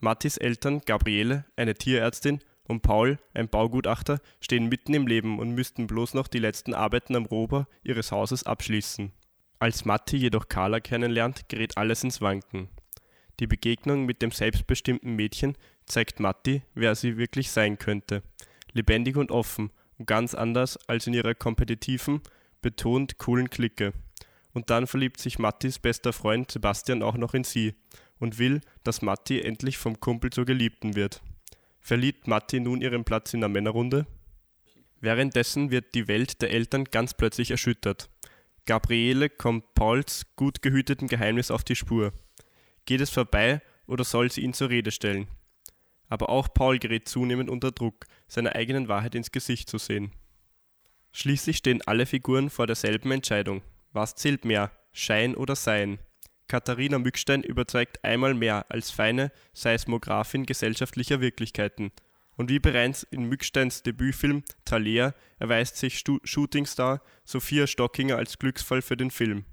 [0.00, 5.86] Mattis Eltern, Gabriele, eine Tierärztin, und Paul, ein Baugutachter, stehen mitten im Leben und müssten
[5.86, 9.12] bloß noch die letzten Arbeiten am Rohbau ihres Hauses abschließen.
[9.60, 12.68] Als Matti jedoch Carla kennenlernt, gerät alles ins Wanken.
[13.40, 15.56] Die Begegnung mit dem selbstbestimmten Mädchen
[15.86, 18.22] zeigt Matti, wer sie wirklich sein könnte.
[18.72, 22.20] Lebendig und offen und ganz anders als in ihrer kompetitiven,
[22.62, 23.92] betont coolen Clique.
[24.52, 27.74] Und dann verliebt sich Mattis bester Freund Sebastian auch noch in sie
[28.18, 31.20] und will, dass Matti endlich vom Kumpel zur Geliebten wird.
[31.80, 34.06] Verliert Matti nun ihren Platz in der Männerrunde?
[35.00, 38.08] Währenddessen wird die Welt der Eltern ganz plötzlich erschüttert.
[38.68, 42.12] Gabriele kommt Pauls gut gehüteten Geheimnis auf die Spur.
[42.84, 45.26] Geht es vorbei oder soll sie ihn zur Rede stellen?
[46.10, 50.12] Aber auch Paul gerät zunehmend unter Druck, seiner eigenen Wahrheit ins Gesicht zu sehen.
[51.12, 53.62] Schließlich stehen alle Figuren vor derselben Entscheidung.
[53.92, 55.98] Was zählt mehr, Schein oder Sein?
[56.46, 61.90] Katharina Mückstein überzeugt einmal mehr als feine Seismographin gesellschaftlicher Wirklichkeiten.
[62.38, 68.96] Und wie bereits in Mücksteins Debütfilm Thalia erweist sich Shootingstar Sophia Stockinger als Glücksfall für
[68.96, 69.44] den Film.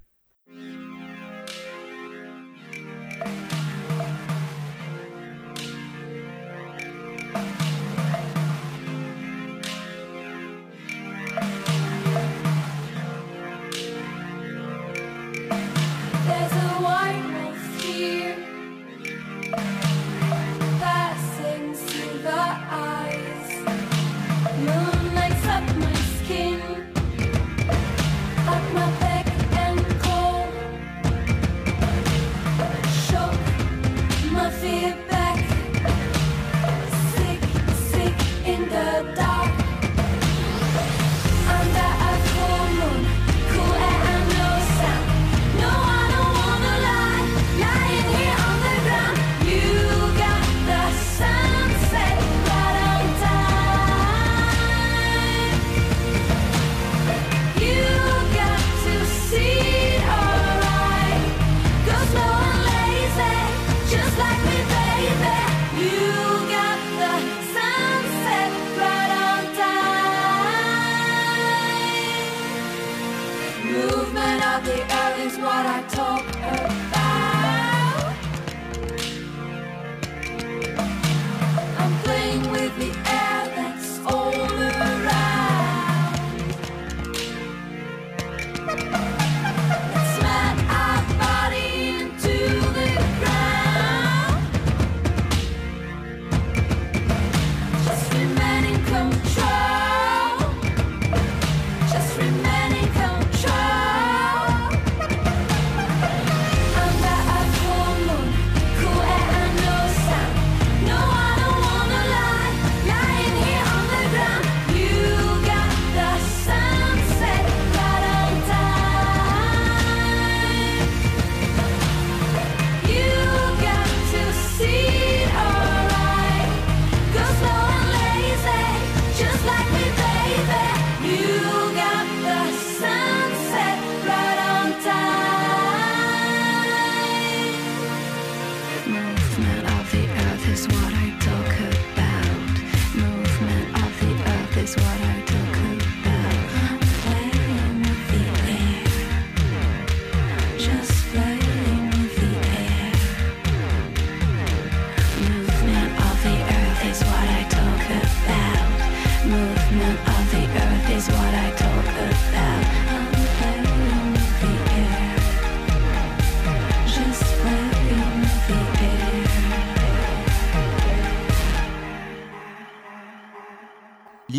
[34.86, 35.15] siempre.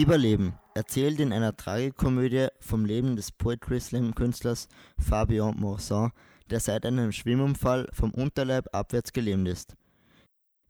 [0.08, 6.14] Überleben erzählt in einer Tragikomödie vom Leben des Poetry Slam Künstlers Fabien Morsan,
[6.50, 9.76] der seit einem Schwimmunfall vom Unterleib abwärts gelähmt ist.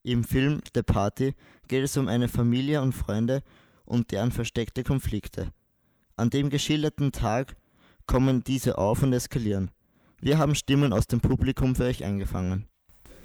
[0.01, 1.35] Im Film The Party
[1.67, 3.43] geht es um eine Familie und Freunde
[3.85, 5.53] und deren versteckte Konflikte.
[6.15, 7.57] An dem geschilderten Tag
[8.07, 9.69] kommen diese auf und eskalieren.
[10.19, 12.67] Wir haben Stimmen aus dem Publikum für euch eingefangen.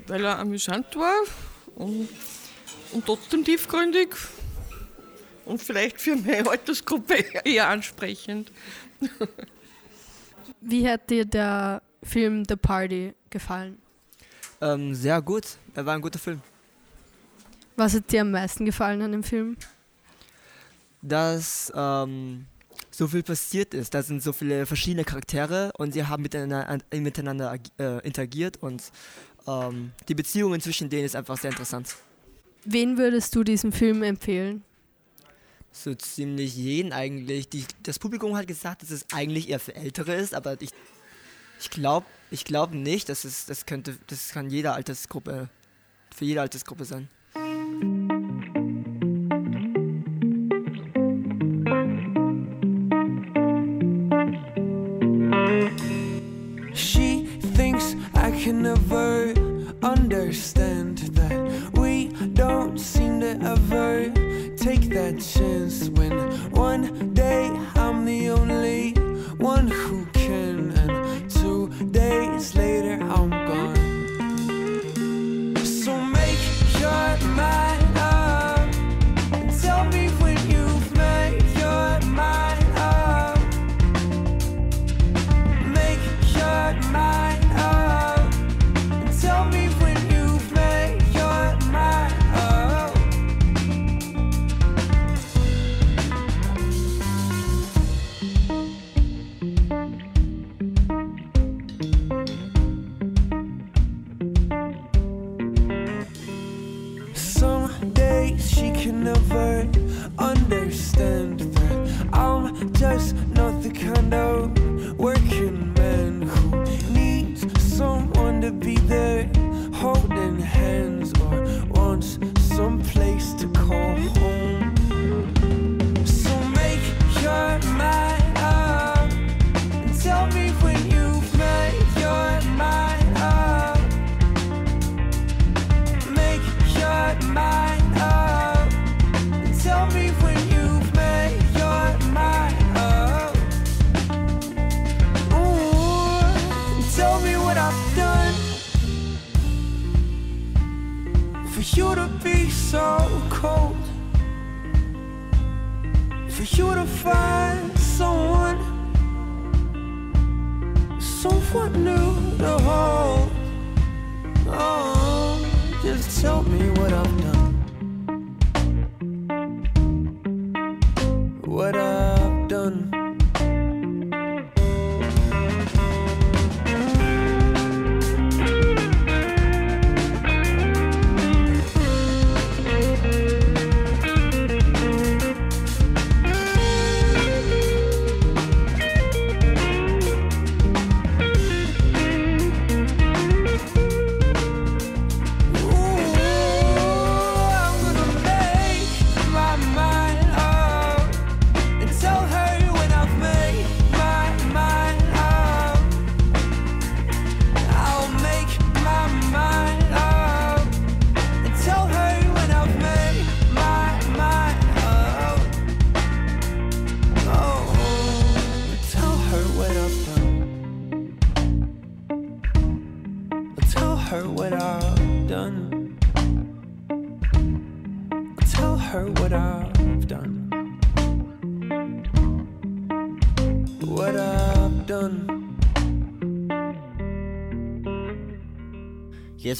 [0.08, 1.22] Weil er amüsant war
[1.74, 2.06] und,
[2.92, 4.14] und trotzdem tiefgründig
[5.44, 8.52] und vielleicht für meine Altersgruppe eher ansprechend.
[10.60, 13.78] Wie hat dir der Film The Party gefallen?
[14.60, 15.44] Ähm, sehr gut.
[15.74, 16.40] Er war ein guter Film.
[17.76, 19.56] Was hat dir am meisten gefallen an dem Film?
[21.00, 22.46] Dass ähm,
[22.90, 23.94] so viel passiert ist.
[23.94, 28.84] Da sind so viele verschiedene Charaktere und sie haben miteinander, miteinander äh, interagiert und
[29.48, 31.96] ähm, die Beziehungen zwischen denen ist einfach sehr interessant.
[32.64, 34.62] Wen würdest du diesem Film empfehlen?
[35.72, 37.48] So ziemlich jeden eigentlich.
[37.48, 40.70] Die, das Publikum hat gesagt, dass es eigentlich eher für Ältere ist, aber ich,
[41.60, 43.08] ich glaube ich glaub nicht.
[43.08, 45.48] dass es, das, könnte, das kann jede Altersgruppe,
[46.14, 47.08] für jede Altersgruppe sein.
[56.74, 59.34] She thinks I can never
[59.82, 60.71] understand
[64.62, 66.12] take that chance when
[66.52, 67.11] one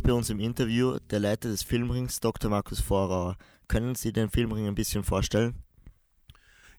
[0.03, 2.51] Jetzt bei uns im Interview der Leiter des Filmrings, Dr.
[2.51, 3.37] Markus Vorauer.
[3.69, 5.55] Können Sie den Filmring ein bisschen vorstellen?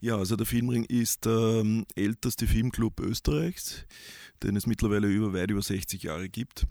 [0.02, 3.86] Ja, also der Filmring ist der ähm, älteste Filmclub Österreichs,
[4.44, 6.68] den es mittlerweile über weit über 60 Jahre gibt.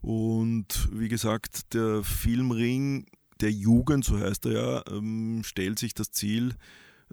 [0.00, 3.06] Und wie gesagt, der Filmring
[3.40, 6.56] der Jugend, so heißt er ja, ähm, stellt sich das Ziel,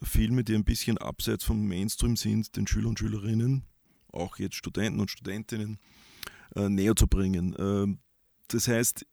[0.02, 3.66] Filme, die ein bisschen abseits vom Mainstream sind, den Schülern und Schülerinnen,
[4.12, 5.78] auch jetzt Studenten und Studentinnen,
[6.56, 7.56] äh, näher zu bringen.
[8.48, 9.06] Das heißt,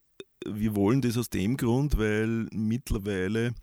[0.47, 3.55] wir wollen das aus dem Grund, weil mittlerweile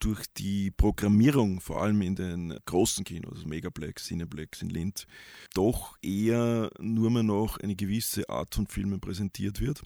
[0.00, 5.06] durch die Programmierung, vor allem in den großen Kinos, also Megaplex, Cineplex in Linz,
[5.54, 9.82] doch eher nur mehr noch eine gewisse Art von Filmen präsentiert wird.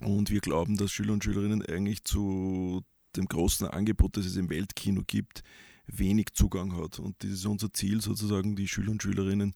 [0.00, 2.82] Und wir glauben, dass Schüler und Schülerinnen eigentlich zu
[3.16, 5.42] dem großen Angebot, das es im Weltkino gibt,
[5.86, 6.98] wenig Zugang hat.
[6.98, 9.54] Und das ist unser Ziel, sozusagen die Schüler und Schülerinnen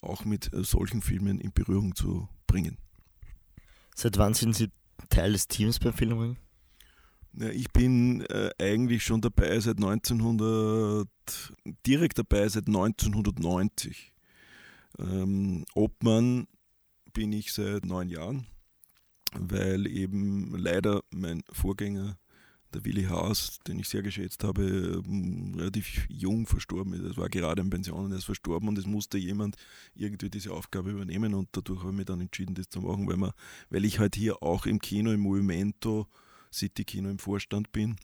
[0.00, 2.78] auch mit solchen Filmen in Berührung zu bringen.
[3.94, 4.70] Seit wann sind Sie
[5.08, 6.36] Teil des Teams beim Filmring?
[7.36, 11.08] Ja, ich bin äh, eigentlich schon dabei seit 1900,
[11.86, 14.12] direkt dabei seit 1990.
[14.98, 16.46] Ähm, Obmann
[17.12, 18.46] bin ich seit neun Jahren,
[19.32, 22.18] weil eben leider mein Vorgänger,
[22.74, 27.02] der Willi Haas, den ich sehr geschätzt habe, ähm, relativ jung verstorben ist.
[27.02, 29.56] Es war gerade in Pension und er ist verstorben und es musste jemand
[29.94, 33.16] irgendwie diese Aufgabe übernehmen und dadurch habe ich mich dann entschieden, das zu machen, weil,
[33.16, 33.32] man,
[33.70, 36.08] weil ich halt hier auch im Kino, im Movimento,
[36.52, 37.96] City Kino im Vorstand bin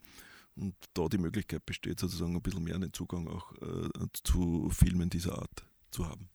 [0.57, 3.89] und da die Möglichkeit besteht, sozusagen ein bisschen mehr einen Zugang auch äh,
[4.25, 6.29] zu Filmen dieser Art zu haben.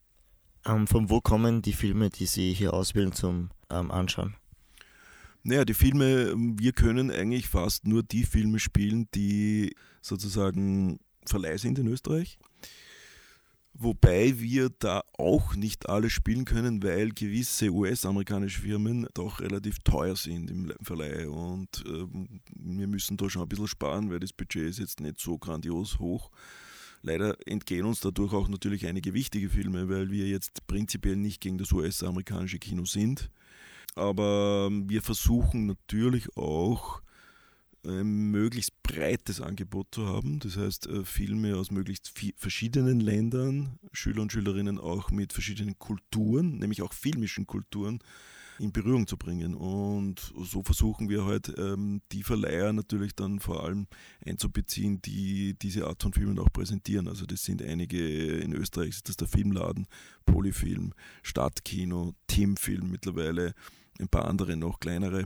[0.65, 4.36] Ähm, von wo kommen die Filme, die Sie hier auswählen zum ähm, Anschauen?
[5.48, 11.78] Naja, die Filme, wir können eigentlich fast nur die Filme spielen, die sozusagen Verleih sind
[11.78, 12.39] in Österreich.
[13.76, 20.16] Wobei wir da auch nicht alle spielen können, weil gewisse US-amerikanische Firmen doch relativ teuer
[20.16, 21.30] sind im Verleih.
[21.30, 22.08] Und äh,
[22.56, 26.00] wir müssen da schon ein bisschen sparen, weil das Budget ist jetzt nicht so grandios
[26.00, 26.32] hoch.
[27.04, 31.60] Leider entgehen uns dadurch auch natürlich einige wichtige Filme, weil wir jetzt prinzipiell nicht gegen
[31.60, 33.30] das US-amerikanische Kino sind.
[33.96, 37.02] Aber wir versuchen natürlich auch
[37.86, 40.39] ein möglichst breites Angebot zu haben.
[40.39, 46.58] Das heißt, äh, Filme aus möglichst verschiedenen Ländern, Schüler und Schülerinnen auch mit verschiedenen Kulturen,
[46.58, 48.00] nämlich auch filmischen Kulturen,
[48.58, 49.54] in Berührung zu bringen.
[49.54, 53.88] Und so versuchen wir halt ähm, die Verleiher natürlich dann vor allem
[54.26, 57.08] einzubeziehen, die diese Art von Filmen auch präsentieren.
[57.08, 58.00] Also das sind einige
[58.38, 59.88] in Österreich, ist das der Filmladen,
[60.26, 63.54] Polyfilm, Stadtkino, Teamfilm mittlerweile,
[64.00, 65.26] ein paar andere noch kleinere,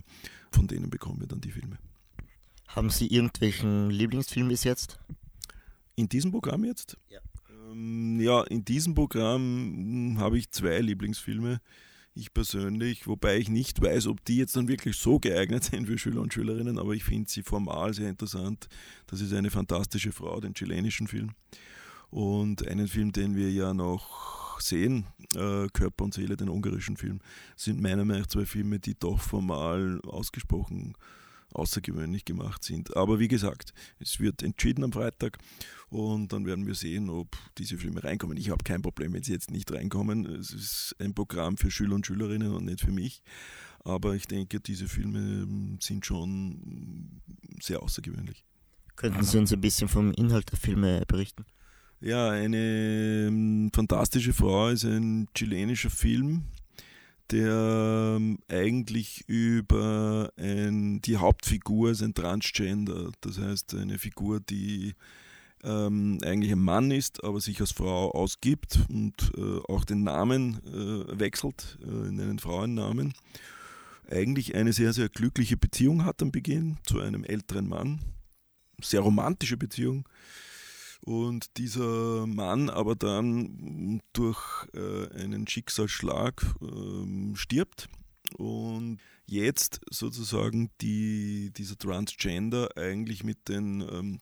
[0.51, 1.77] von denen bekommen wir dann die Filme.
[2.67, 4.99] Haben Sie irgendwelchen Lieblingsfilm bis jetzt?
[5.95, 6.97] In diesem Programm jetzt?
[7.09, 7.19] Ja.
[7.71, 11.61] Ähm, ja, in diesem Programm hm, habe ich zwei Lieblingsfilme.
[12.13, 15.97] Ich persönlich, wobei ich nicht weiß, ob die jetzt dann wirklich so geeignet sind für
[15.97, 18.67] Schüler und Schülerinnen, aber ich finde sie formal sehr interessant.
[19.07, 21.31] Das ist eine fantastische Frau, den chilenischen Film.
[22.11, 25.05] Und einen Film, den wir ja noch sehen,
[25.35, 27.19] äh, Körper und Seele, den ungarischen Film,
[27.55, 30.95] sind meiner Meinung nach zwei Filme, die doch formal ausgesprochen
[31.53, 32.95] außergewöhnlich gemacht sind.
[32.95, 35.37] Aber wie gesagt, es wird entschieden am Freitag
[35.89, 38.37] und dann werden wir sehen, ob diese Filme reinkommen.
[38.37, 40.25] Ich habe kein Problem, wenn sie jetzt nicht reinkommen.
[40.25, 43.23] Es ist ein Programm für Schüler und Schülerinnen und nicht für mich.
[43.83, 47.21] Aber ich denke, diese Filme sind schon
[47.61, 48.45] sehr außergewöhnlich.
[48.95, 51.45] Könnten Sie uns ein bisschen vom Inhalt der Filme berichten?
[52.01, 56.43] Ja, eine ähm, fantastische Frau ist ein chilenischer Film,
[57.29, 64.93] der ähm, eigentlich über ein, die Hauptfigur ist ein Transgender, das heißt eine Figur, die
[65.65, 70.61] ähm, eigentlich ein Mann ist, aber sich als Frau ausgibt und äh, auch den Namen
[70.67, 73.13] äh, wechselt äh, in einen Frauennamen.
[74.09, 77.99] Eigentlich eine sehr, sehr glückliche Beziehung hat am Beginn zu einem älteren Mann.
[78.81, 80.07] Sehr romantische Beziehung
[81.01, 87.89] und dieser Mann aber dann durch äh, einen Schicksalsschlag äh, stirbt
[88.37, 94.19] und jetzt sozusagen die, dieser Transgender eigentlich mit den ähm,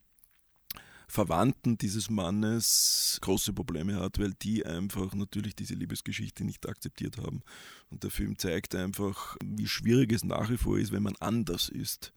[1.09, 7.43] Verwandten dieses Mannes große Probleme hat, weil die einfach natürlich diese Liebesgeschichte nicht akzeptiert haben.
[7.89, 11.69] Und der Film zeigt einfach, wie schwierig es nach wie vor ist, wenn man anders
[11.69, 12.13] ist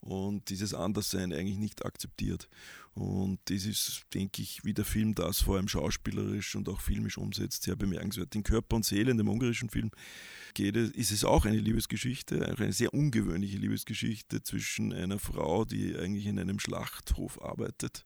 [0.00, 2.48] und dieses Anderssein eigentlich nicht akzeptiert.
[2.94, 7.16] Und das ist, denke ich, wie der Film das vor allem schauspielerisch und auch filmisch
[7.16, 8.34] umsetzt, sehr bemerkenswert.
[8.34, 9.90] In Körper und Seele, in dem ungarischen Film,
[10.54, 15.96] geht es, ist es auch eine Liebesgeschichte, eine sehr ungewöhnliche Liebesgeschichte zwischen einer Frau, die
[15.96, 18.04] eigentlich in einem Schlachthof arbeitet.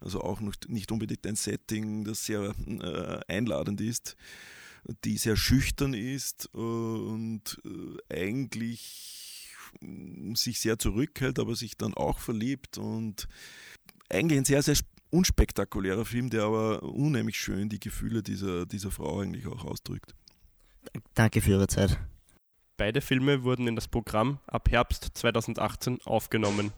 [0.00, 4.16] Also auch nicht unbedingt ein Setting, das sehr äh, einladend ist,
[5.04, 9.33] die sehr schüchtern ist und äh, eigentlich
[10.34, 13.28] sich sehr zurückhält, aber sich dann auch verliebt und
[14.08, 14.76] eigentlich ein sehr, sehr
[15.10, 20.14] unspektakulärer Film, der aber unheimlich schön die Gefühle dieser, dieser Frau eigentlich auch ausdrückt.
[21.14, 21.98] Danke für Ihre Zeit.
[22.76, 26.72] Beide Filme wurden in das Programm ab Herbst 2018 aufgenommen.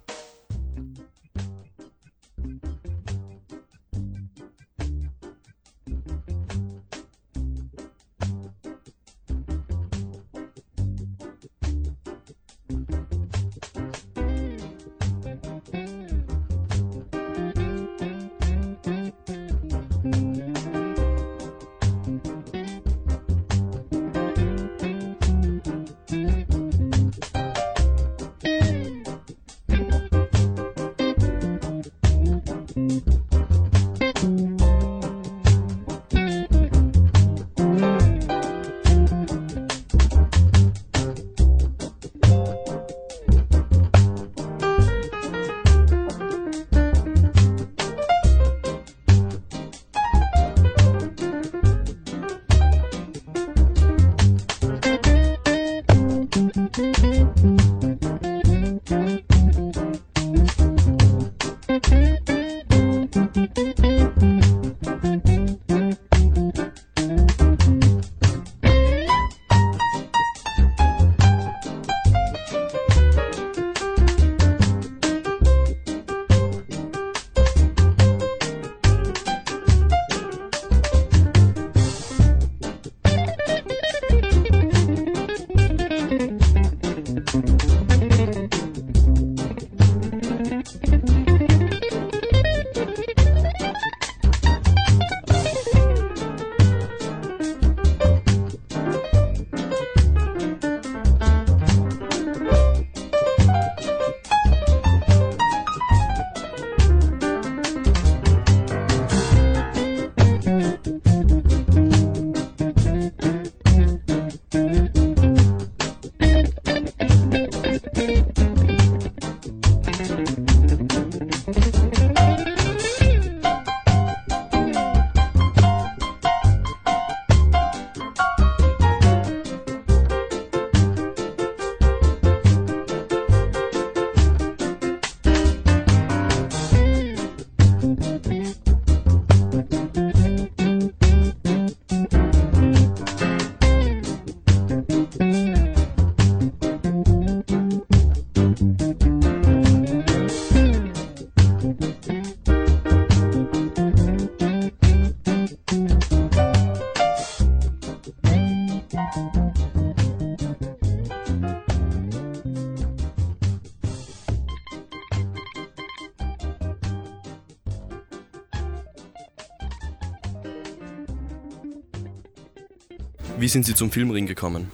[173.47, 174.73] Wie sind Sie zum Filmring gekommen?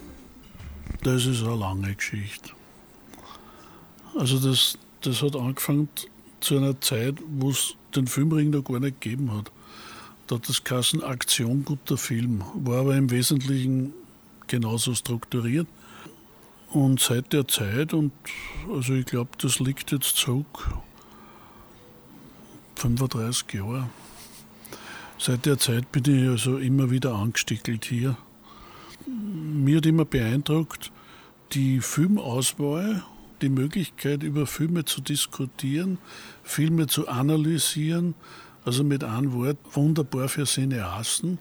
[1.03, 2.53] Das ist eine lange Geschichte.
[4.19, 5.91] Also das, das hat angefangen
[6.41, 9.53] zu einer Zeit, wo es den Filmring noch gar nicht gegeben hat.
[10.27, 13.93] Da hat das Kassen Aktion guter Film, war aber im Wesentlichen
[14.47, 15.69] genauso strukturiert.
[16.71, 18.13] Und seit der Zeit, und
[18.73, 20.73] also ich glaube, das liegt jetzt zurück
[22.77, 23.91] 35 Jahre.
[25.19, 28.17] Seit der Zeit bin ich also immer wieder angestickelt hier.
[29.07, 30.93] Mir hat immer beeindruckt
[31.53, 33.03] die Filmauswahl,
[33.41, 35.99] die Möglichkeit, über Filme zu diskutieren,
[36.43, 38.15] Filme zu analysieren,
[38.65, 41.39] also mit einem Wort wunderbar für Cineasten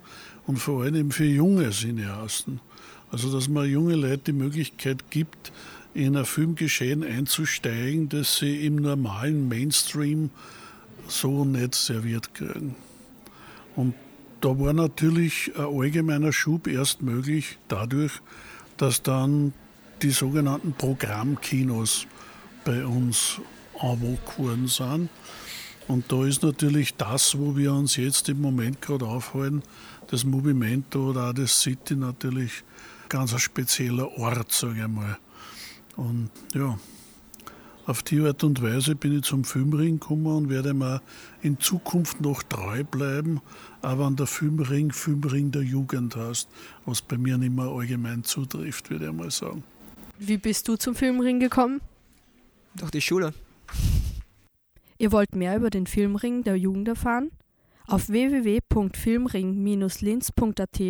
[0.47, 2.59] und vor allem für junge Cineasten.
[3.12, 5.51] Also dass man junge Leute die Möglichkeit gibt,
[5.93, 10.30] in ein Filmgeschehen einzusteigen, das sie im normalen Mainstream
[11.07, 12.76] so nicht serviert kriegen.
[13.76, 13.93] Und
[14.41, 18.13] da war natürlich ein allgemeiner Schub erst möglich dadurch,
[18.77, 19.53] dass dann
[20.01, 22.07] die sogenannten Programmkinos
[22.65, 23.39] bei uns
[23.79, 25.09] en geworden sind.
[25.87, 29.63] Und da ist natürlich das, wo wir uns jetzt im Moment gerade aufhalten,
[30.07, 32.63] das Movimento oder auch das City natürlich
[33.09, 35.17] ganz ein spezieller Ort, sage ich mal.
[35.95, 36.77] Und ja,
[37.85, 41.01] auf die Art und Weise bin ich zum Filmring gekommen und werde mir
[41.41, 43.41] in Zukunft noch treu bleiben,
[43.82, 46.47] aber an der Filmring Filmring der Jugend heißt,
[46.86, 49.63] was bei mir nicht mehr allgemein zutrifft, würde ich mal sagen.
[50.19, 51.82] Wie bist du zum Filmring gekommen?
[52.75, 53.34] Durch die Schule.
[54.97, 57.32] Ihr wollt mehr über den Filmring der Jugend erfahren?
[57.88, 60.82] Auf www.filmring-linz.at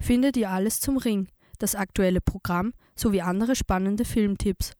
[0.00, 1.28] findet ihr alles zum Ring,
[1.58, 4.72] das aktuelle Programm sowie andere spannende Filmtipps.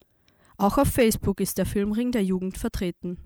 [0.57, 3.19] Auch auf Facebook ist der Filmring der Jugend vertreten.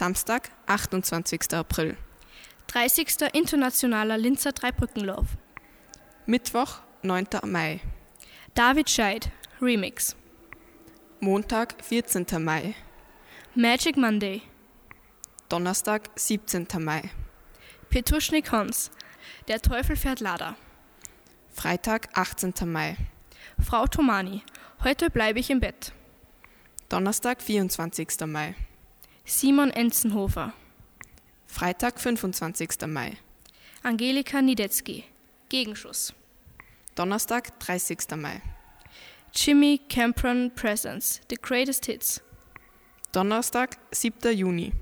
[0.00, 1.52] Samstag, 28.
[1.52, 1.94] April.
[2.68, 3.34] 30.
[3.34, 5.26] Internationaler Linzer Dreibrückenlauf.
[6.24, 7.26] Mittwoch, 9.
[7.44, 7.80] Mai.
[8.54, 9.30] David Scheid,
[9.60, 10.16] Remix.
[11.20, 12.24] Montag, 14.
[12.42, 12.74] Mai.
[13.54, 14.40] Magic Monday.
[15.50, 16.66] Donnerstag, 17.
[16.78, 17.10] Mai.
[17.90, 18.90] Petuschnik Hans,
[19.48, 20.56] Der Teufel fährt Lader.
[21.50, 22.54] Freitag, 18.
[22.64, 22.96] Mai.
[23.62, 24.44] Frau Tomani,
[24.82, 25.92] heute bleibe ich im Bett.
[26.88, 28.08] Donnerstag, 24.
[28.24, 28.54] Mai.
[29.24, 30.52] Simon Enzenhofer.
[31.46, 32.86] Freitag, 25.
[32.86, 33.16] Mai.
[33.82, 35.04] Angelika Niedetzky.
[35.48, 36.14] Gegenschuss.
[36.94, 38.16] Donnerstag, 30.
[38.16, 38.40] Mai.
[39.32, 41.20] Jimmy Campron Presents.
[41.28, 42.20] The Greatest Hits.
[43.12, 44.32] Donnerstag, 7.
[44.32, 44.72] Juni.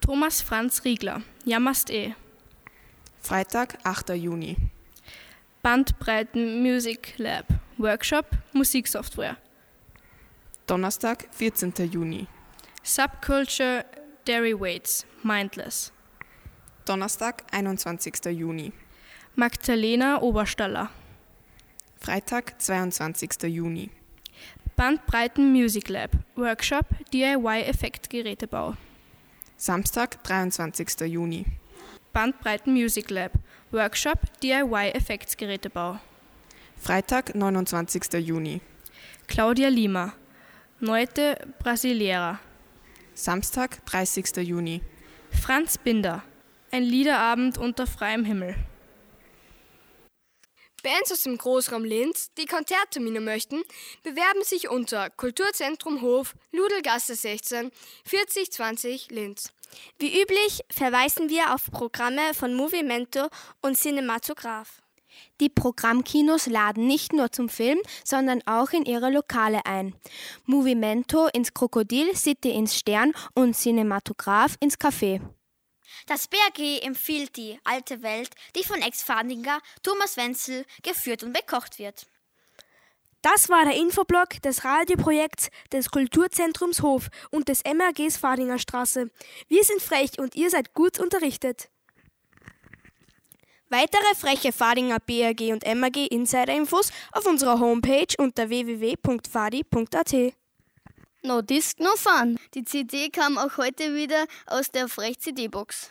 [0.00, 1.22] Thomas Franz Riegler.
[1.44, 2.14] Jammerst eh.
[3.20, 4.16] Freitag, 8.
[4.16, 4.56] Juni.
[5.62, 7.46] Bandbreiten Music Lab.
[7.78, 9.36] Workshop Musiksoftware.
[10.66, 11.72] Donnerstag, 14.
[11.90, 12.28] Juni.
[12.84, 13.82] Subculture
[14.26, 15.90] Derivatives Mindless.
[16.84, 18.30] Donnerstag, 21.
[18.30, 18.72] Juni.
[19.34, 20.90] Magdalena Oberstaller.
[21.98, 23.46] Freitag, 22.
[23.46, 23.90] Juni.
[24.76, 28.74] Bandbreiten Music Lab Workshop DIY Effektgerätebau.
[29.56, 31.06] Samstag, 23.
[31.06, 31.46] Juni.
[32.12, 33.32] Bandbreiten Music Lab
[33.72, 35.96] Workshop DIY Effektgerätebau.
[36.76, 38.20] Freitag, 29.
[38.20, 38.60] Juni.
[39.26, 40.12] Claudia Lima.
[40.80, 42.40] Neute Brasileira.
[43.16, 44.38] Samstag, 30.
[44.38, 44.82] Juni.
[45.40, 46.24] Franz Binder.
[46.72, 48.56] Ein Liederabend unter freiem Himmel.
[50.82, 53.62] Bands aus dem Großraum Linz, die Konzerttermine möchten,
[54.02, 57.70] bewerben sich unter Kulturzentrum Hof, Ludelgasse 16,
[58.04, 59.52] 4020 Linz.
[60.00, 63.28] Wie üblich verweisen wir auf Programme von Movimento
[63.62, 64.83] und Cinematograph.
[65.40, 69.94] Die Programmkinos laden nicht nur zum Film, sondern auch in ihre Lokale ein.
[70.44, 75.20] Movimento ins Krokodil, City ins Stern und Cinematograph ins Café.
[76.06, 82.06] Das BRG empfiehlt die alte Welt, die von Ex-Fadinger Thomas Wenzel geführt und bekocht wird.
[83.22, 89.10] Das war der Infoblog des Radioprojekts des Kulturzentrums Hof und des MRGs Fadinger Straße.
[89.48, 91.70] Wir sind frech und ihr seid gut unterrichtet.
[93.76, 100.14] Weitere freche Fadinger BRG und MRG Insider-Infos auf unserer Homepage unter www.fadi.at.
[101.22, 102.38] No Disc, no Fun.
[102.54, 105.90] Die CD kam auch heute wieder aus der Frech-CD-Box.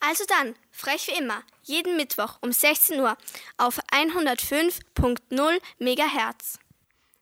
[0.00, 3.16] Also dann, frech wie immer, jeden Mittwoch um 16 Uhr
[3.56, 6.58] auf 105.0 MHz.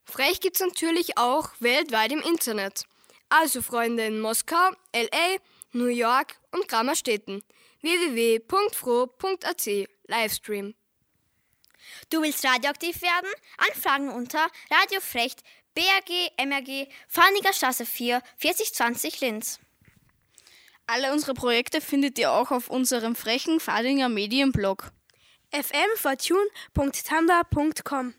[0.07, 2.83] Frech gibt's natürlich auch weltweit im Internet.
[3.29, 5.37] Also Freunde in Moskau, LA,
[5.71, 7.45] New York und Grammerstädten.
[7.83, 9.67] www.fro.at
[10.07, 10.75] Livestream.
[12.11, 13.31] Du willst radioaktiv werden?
[13.59, 15.43] Anfragen unter radiofrecht
[15.75, 19.59] BRG MRG Farniger Straße 4 4020 Linz.
[20.87, 24.91] Alle unsere Projekte findet ihr auch auf unserem frechen Fadinger Medienblog.
[25.51, 28.15] fmfortune.tumblr.com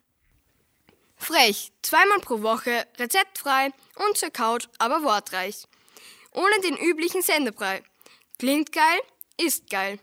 [1.16, 3.72] Frech, zweimal pro Woche, rezeptfrei
[4.08, 5.64] und zur Couch, aber wortreich.
[6.32, 7.82] Ohne den üblichen Sendebrei.
[8.38, 9.00] Klingt geil,
[9.38, 10.00] ist geil.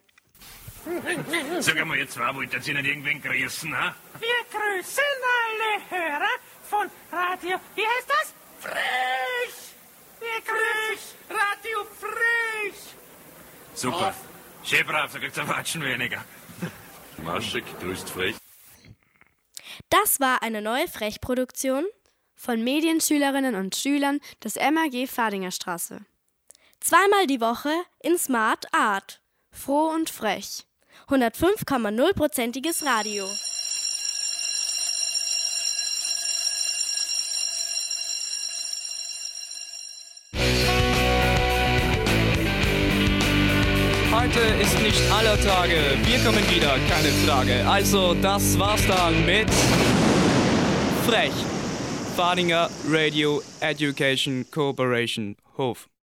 [1.60, 3.94] Sag einmal, ihr zwei wollt jetzt nicht irgendwen grüßen, ha?
[4.18, 5.02] Wir grüßen
[5.40, 6.30] alle Hörer
[6.68, 8.34] von Radio, wie heißt das?
[8.60, 9.74] Frech!
[10.20, 12.94] Wir grüßen Radio Frech!
[13.74, 14.14] Super.
[14.62, 16.24] Schön brav, so kriegt's ein Watschen weniger.
[17.18, 18.36] Maschek grüßt frech.
[19.90, 21.84] Das war eine neue Frechproduktion
[22.34, 26.04] von Medienschülerinnen und Schülern des MAG Fadinger Straße.
[26.80, 29.22] Zweimal die Woche in Smart Art.
[29.54, 30.64] Froh und frech.
[31.08, 33.26] 105,0%iges Radio.
[44.12, 45.76] Heute ist nicht aller Tage.
[46.04, 47.66] Wir kommen wieder, keine Frage.
[47.68, 49.48] Also, das war's dann mit
[51.06, 51.32] Frech.
[52.16, 55.88] Fadinger Radio Education Cooperation Hof.